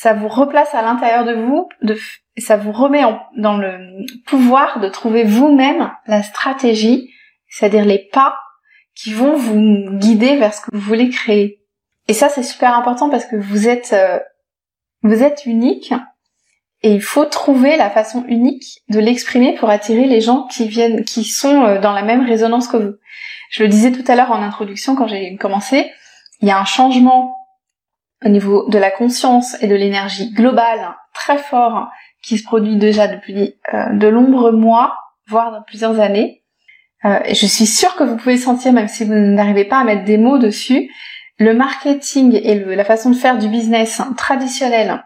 ça 0.00 0.14
vous 0.14 0.28
replace 0.28 0.72
à 0.76 0.82
l'intérieur 0.82 1.24
de 1.24 1.34
vous, 1.34 1.68
ça 2.36 2.56
vous 2.56 2.70
remet 2.70 3.02
dans 3.36 3.56
le 3.56 4.06
pouvoir 4.26 4.78
de 4.78 4.88
trouver 4.88 5.24
vous-même 5.24 5.90
la 6.06 6.22
stratégie, 6.22 7.10
c'est-à-dire 7.48 7.84
les 7.84 8.08
pas 8.12 8.38
qui 8.94 9.12
vont 9.12 9.34
vous 9.34 9.90
guider 9.98 10.36
vers 10.36 10.54
ce 10.54 10.60
que 10.60 10.68
vous 10.72 10.80
voulez 10.80 11.08
créer. 11.10 11.64
Et 12.06 12.12
ça, 12.12 12.28
c'est 12.28 12.44
super 12.44 12.78
important 12.78 13.10
parce 13.10 13.24
que 13.24 13.34
vous 13.34 13.66
êtes, 13.66 13.92
euh, 13.92 14.20
vous 15.02 15.24
êtes 15.24 15.46
unique 15.46 15.92
et 16.82 16.92
il 16.92 17.02
faut 17.02 17.24
trouver 17.24 17.76
la 17.76 17.90
façon 17.90 18.24
unique 18.28 18.82
de 18.88 19.00
l'exprimer 19.00 19.56
pour 19.56 19.68
attirer 19.68 20.04
les 20.04 20.20
gens 20.20 20.46
qui 20.46 20.68
viennent, 20.68 21.04
qui 21.04 21.24
sont 21.24 21.64
euh, 21.64 21.80
dans 21.80 21.92
la 21.92 22.02
même 22.02 22.24
résonance 22.24 22.68
que 22.68 22.76
vous. 22.76 22.94
Je 23.50 23.64
le 23.64 23.68
disais 23.68 23.90
tout 23.90 24.04
à 24.06 24.14
l'heure 24.14 24.30
en 24.30 24.42
introduction 24.42 24.94
quand 24.94 25.08
j'ai 25.08 25.34
commencé, 25.34 25.90
il 26.40 26.46
y 26.46 26.52
a 26.52 26.60
un 26.60 26.64
changement 26.64 27.37
au 28.24 28.28
niveau 28.28 28.68
de 28.68 28.78
la 28.78 28.90
conscience 28.90 29.56
et 29.62 29.66
de 29.66 29.74
l'énergie 29.74 30.32
globale 30.32 30.96
très 31.14 31.38
fort 31.38 31.88
qui 32.22 32.38
se 32.38 32.44
produit 32.44 32.76
déjà 32.76 33.06
depuis 33.06 33.54
euh, 33.72 33.92
de 33.92 34.10
nombreux 34.10 34.52
mois, 34.52 34.98
voire 35.28 35.52
dans 35.52 35.62
plusieurs 35.62 36.00
années. 36.00 36.42
Euh, 37.04 37.20
je 37.28 37.46
suis 37.46 37.66
sûre 37.66 37.94
que 37.96 38.04
vous 38.04 38.16
pouvez 38.16 38.36
sentir, 38.36 38.72
même 38.72 38.88
si 38.88 39.04
vous 39.04 39.14
n'arrivez 39.14 39.64
pas 39.64 39.78
à 39.78 39.84
mettre 39.84 40.04
des 40.04 40.18
mots 40.18 40.38
dessus, 40.38 40.90
le 41.38 41.54
marketing 41.54 42.34
et 42.42 42.56
la 42.74 42.84
façon 42.84 43.10
de 43.10 43.14
faire 43.14 43.38
du 43.38 43.48
business 43.48 44.02
traditionnel, 44.16 45.04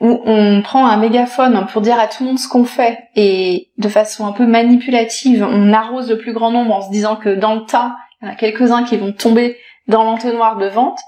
où 0.00 0.20
on 0.24 0.62
prend 0.62 0.86
un 0.86 0.96
mégaphone 0.96 1.66
pour 1.72 1.82
dire 1.82 2.00
à 2.00 2.08
tout 2.08 2.24
le 2.24 2.30
monde 2.30 2.38
ce 2.40 2.48
qu'on 2.48 2.64
fait, 2.64 2.98
et 3.14 3.70
de 3.78 3.88
façon 3.88 4.26
un 4.26 4.32
peu 4.32 4.46
manipulative, 4.46 5.46
on 5.48 5.72
arrose 5.72 6.10
le 6.10 6.18
plus 6.18 6.32
grand 6.32 6.50
nombre 6.50 6.74
en 6.74 6.82
se 6.82 6.90
disant 6.90 7.14
que 7.14 7.28
dans 7.28 7.54
le 7.54 7.64
tas, 7.64 7.96
il 8.20 8.26
y 8.26 8.28
en 8.28 8.32
a 8.32 8.36
quelques-uns 8.36 8.82
qui 8.82 8.96
vont 8.96 9.12
tomber 9.12 9.56
dans 9.86 10.02
l'entonnoir 10.02 10.56
de 10.56 10.66
vente, 10.66 10.98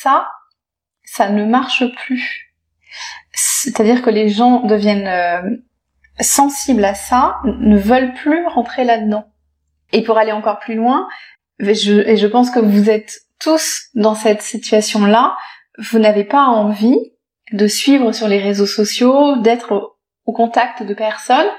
ça, 0.00 0.28
ça 1.14 1.28
ne 1.28 1.44
marche 1.44 1.84
plus 1.94 2.52
C'est-à-dire 3.32 4.02
que 4.02 4.10
les 4.10 4.28
gens 4.28 4.60
deviennent 4.60 5.06
euh, 5.06 5.56
sensibles 6.20 6.84
à 6.84 6.94
ça, 6.94 7.36
ne 7.44 7.78
veulent 7.78 8.14
plus 8.14 8.46
rentrer 8.46 8.84
là-dedans. 8.84 9.26
Et 9.92 10.02
pour 10.02 10.18
aller 10.18 10.32
encore 10.32 10.58
plus 10.58 10.74
loin, 10.74 11.06
je, 11.60 12.08
et 12.08 12.16
je 12.16 12.26
pense 12.26 12.50
que 12.50 12.58
vous 12.58 12.90
êtes 12.90 13.20
tous 13.38 13.84
dans 13.94 14.16
cette 14.16 14.42
situation-là, 14.42 15.36
vous 15.78 16.00
n'avez 16.00 16.24
pas 16.24 16.46
envie 16.46 17.12
de 17.52 17.66
suivre 17.68 18.10
sur 18.12 18.26
les 18.26 18.38
réseaux 18.38 18.66
sociaux, 18.66 19.36
d'être 19.36 19.96
au 20.24 20.32
contact 20.32 20.82
de 20.82 20.94
personnes 20.94 21.50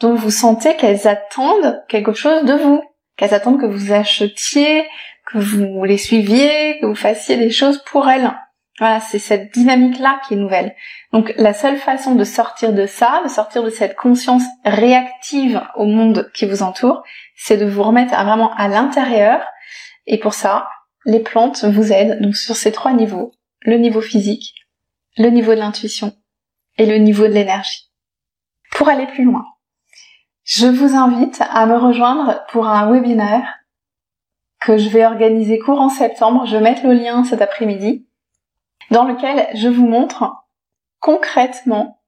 dont 0.00 0.14
vous 0.14 0.30
sentez 0.30 0.74
qu'elles 0.76 1.06
attendent 1.06 1.82
quelque 1.88 2.14
chose 2.14 2.44
de 2.44 2.54
vous, 2.54 2.82
qu'elles 3.16 3.34
attendent 3.34 3.60
que 3.60 3.66
vous 3.66 3.92
achetiez, 3.92 4.86
que 5.26 5.38
vous 5.38 5.84
les 5.84 5.98
suiviez, 5.98 6.78
que 6.80 6.86
vous 6.86 6.94
fassiez 6.94 7.36
des 7.36 7.50
choses 7.50 7.82
pour 7.84 8.08
elles. 8.08 8.30
Voilà, 8.78 9.00
c'est 9.00 9.18
cette 9.18 9.54
dynamique-là 9.54 10.20
qui 10.26 10.34
est 10.34 10.36
nouvelle. 10.36 10.74
Donc 11.12 11.32
la 11.38 11.54
seule 11.54 11.78
façon 11.78 12.14
de 12.14 12.24
sortir 12.24 12.74
de 12.74 12.86
ça, 12.86 13.22
de 13.24 13.28
sortir 13.28 13.62
de 13.62 13.70
cette 13.70 13.96
conscience 13.96 14.42
réactive 14.64 15.62
au 15.76 15.86
monde 15.86 16.30
qui 16.34 16.44
vous 16.44 16.62
entoure, 16.62 17.02
c'est 17.36 17.56
de 17.56 17.64
vous 17.64 17.82
remettre 17.82 18.14
vraiment 18.14 18.54
à 18.54 18.68
l'intérieur. 18.68 19.40
Et 20.06 20.18
pour 20.18 20.34
ça, 20.34 20.68
les 21.06 21.20
plantes 21.20 21.64
vous 21.64 21.90
aident 21.90 22.20
donc 22.20 22.36
sur 22.36 22.54
ces 22.54 22.70
trois 22.70 22.92
niveaux. 22.92 23.32
Le 23.62 23.78
niveau 23.78 24.02
physique, 24.02 24.54
le 25.16 25.30
niveau 25.30 25.54
de 25.54 25.60
l'intuition 25.60 26.12
et 26.76 26.84
le 26.84 26.98
niveau 26.98 27.26
de 27.26 27.32
l'énergie. 27.32 27.90
Pour 28.72 28.90
aller 28.90 29.06
plus 29.06 29.24
loin, 29.24 29.46
je 30.44 30.66
vous 30.66 30.94
invite 30.94 31.42
à 31.50 31.64
me 31.64 31.78
rejoindre 31.78 32.44
pour 32.50 32.68
un 32.68 32.92
webinaire 32.92 33.54
que 34.60 34.76
je 34.76 34.90
vais 34.90 35.06
organiser 35.06 35.58
courant 35.58 35.88
septembre. 35.88 36.44
Je 36.44 36.56
vais 36.56 36.62
mettre 36.62 36.86
le 36.86 36.92
lien 36.92 37.24
cet 37.24 37.40
après-midi 37.40 38.06
dans 38.90 39.04
lequel 39.04 39.48
je 39.54 39.68
vous 39.68 39.86
montre 39.86 40.32
concrètement 41.00 42.00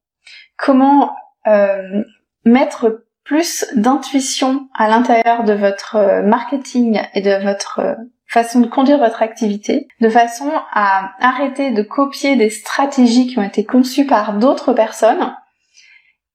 comment 0.56 1.14
euh, 1.46 2.02
mettre 2.44 3.04
plus 3.24 3.66
d'intuition 3.74 4.68
à 4.74 4.88
l'intérieur 4.88 5.44
de 5.44 5.52
votre 5.52 5.96
euh, 5.96 6.22
marketing 6.22 7.00
et 7.14 7.20
de 7.20 7.42
votre 7.42 7.80
euh, 7.80 7.94
façon 8.26 8.60
de 8.60 8.66
conduire 8.66 8.98
votre 8.98 9.22
activité, 9.22 9.86
de 10.00 10.08
façon 10.08 10.50
à 10.72 11.12
arrêter 11.20 11.70
de 11.70 11.82
copier 11.82 12.36
des 12.36 12.50
stratégies 12.50 13.26
qui 13.26 13.38
ont 13.38 13.42
été 13.42 13.64
conçues 13.64 14.06
par 14.06 14.34
d'autres 14.34 14.72
personnes, 14.72 15.34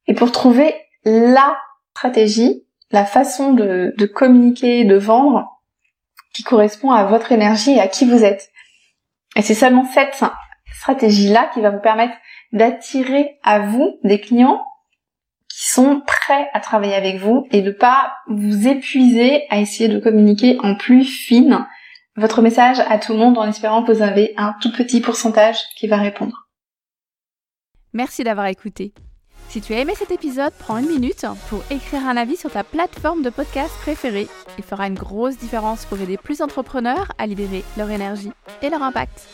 et 0.08 0.13
pour 0.13 0.32
trouver 0.32 0.75
la 1.03 1.58
stratégie, 1.91 2.63
la 2.91 3.06
façon 3.06 3.53
de, 3.53 3.93
de 3.97 4.06
communiquer, 4.06 4.86
de 4.86 4.95
vendre, 4.95 5.47
qui 6.34 6.43
correspond 6.43 6.91
à 6.91 7.06
votre 7.06 7.32
énergie 7.32 7.71
et 7.71 7.79
à 7.79 7.88
qui 7.88 8.06
vous 8.06 8.23
êtes. 8.23 8.49
Et 9.36 9.41
c'est 9.41 9.56
seulement 9.56 9.86
cette 9.86 10.24
stratégie-là 10.80 11.50
qui 11.54 11.62
va 11.62 11.72
vous 11.72 11.82
permettre 11.82 12.15
d'attirer 12.52 13.39
à 13.43 13.60
vous 13.60 14.00
des 14.04 14.19
clients 14.19 14.63
qui 15.50 15.69
sont 15.69 16.02
prêts 16.06 16.50
à 16.54 16.60
travailler 16.60 16.96
avec 16.96 17.17
vous 17.17 17.48
et 17.52 17.62
de 17.62 17.72
pas 17.72 18.13
vous 18.28 18.67
épuiser 18.67 19.43
à 19.50 19.60
essayer 19.60 19.88
de 19.88 20.00
communiquer 20.00 20.58
en 20.63 20.76
plus 20.76 21.04
fine 21.04 21.65
votre 22.15 22.41
message 22.41 22.80
à 22.80 23.00
tout 23.00 23.13
le 23.13 23.19
monde 23.19 23.38
en 23.38 23.48
espérant 23.48 23.84
que 23.84 23.91
vous 23.91 24.02
avez 24.02 24.34
un 24.38 24.56
tout 24.62 24.72
petit 24.72 25.02
pourcentage 25.02 25.58
qui 25.76 25.88
va 25.88 25.98
répondre. 25.98 26.48
Merci 27.93 28.24
d'avoir 28.24 28.48
écouté. 28.48 28.93
Si 29.54 29.62
tu 29.62 29.76
as 29.76 29.82
aimé 29.82 29.94
cet 29.96 30.10
épisode, 30.10 30.52
prends 30.58 30.80
une 30.80 30.88
minute 30.88 31.28
pour 31.48 31.63
écrire 31.70 32.08
un 32.08 32.18
avis 32.18 32.38
sur 32.38 32.50
ta 32.50 32.63
plateforme 32.63 33.22
de 33.22 33.30
podcast 33.30 33.72
préférée. 33.84 34.28
Il 34.58 34.63
fera 34.63 34.88
une 34.88 34.96
grosse 34.96 35.38
différence 35.38 35.86
pour 35.86 36.02
aider 36.02 36.18
plus 36.18 36.39
d'entrepreneurs 36.39 37.12
à 37.20 37.28
libérer 37.28 37.63
leur 37.78 37.92
énergie 37.92 38.32
et 38.63 38.72
leur 38.72 38.82
impact. 38.82 39.28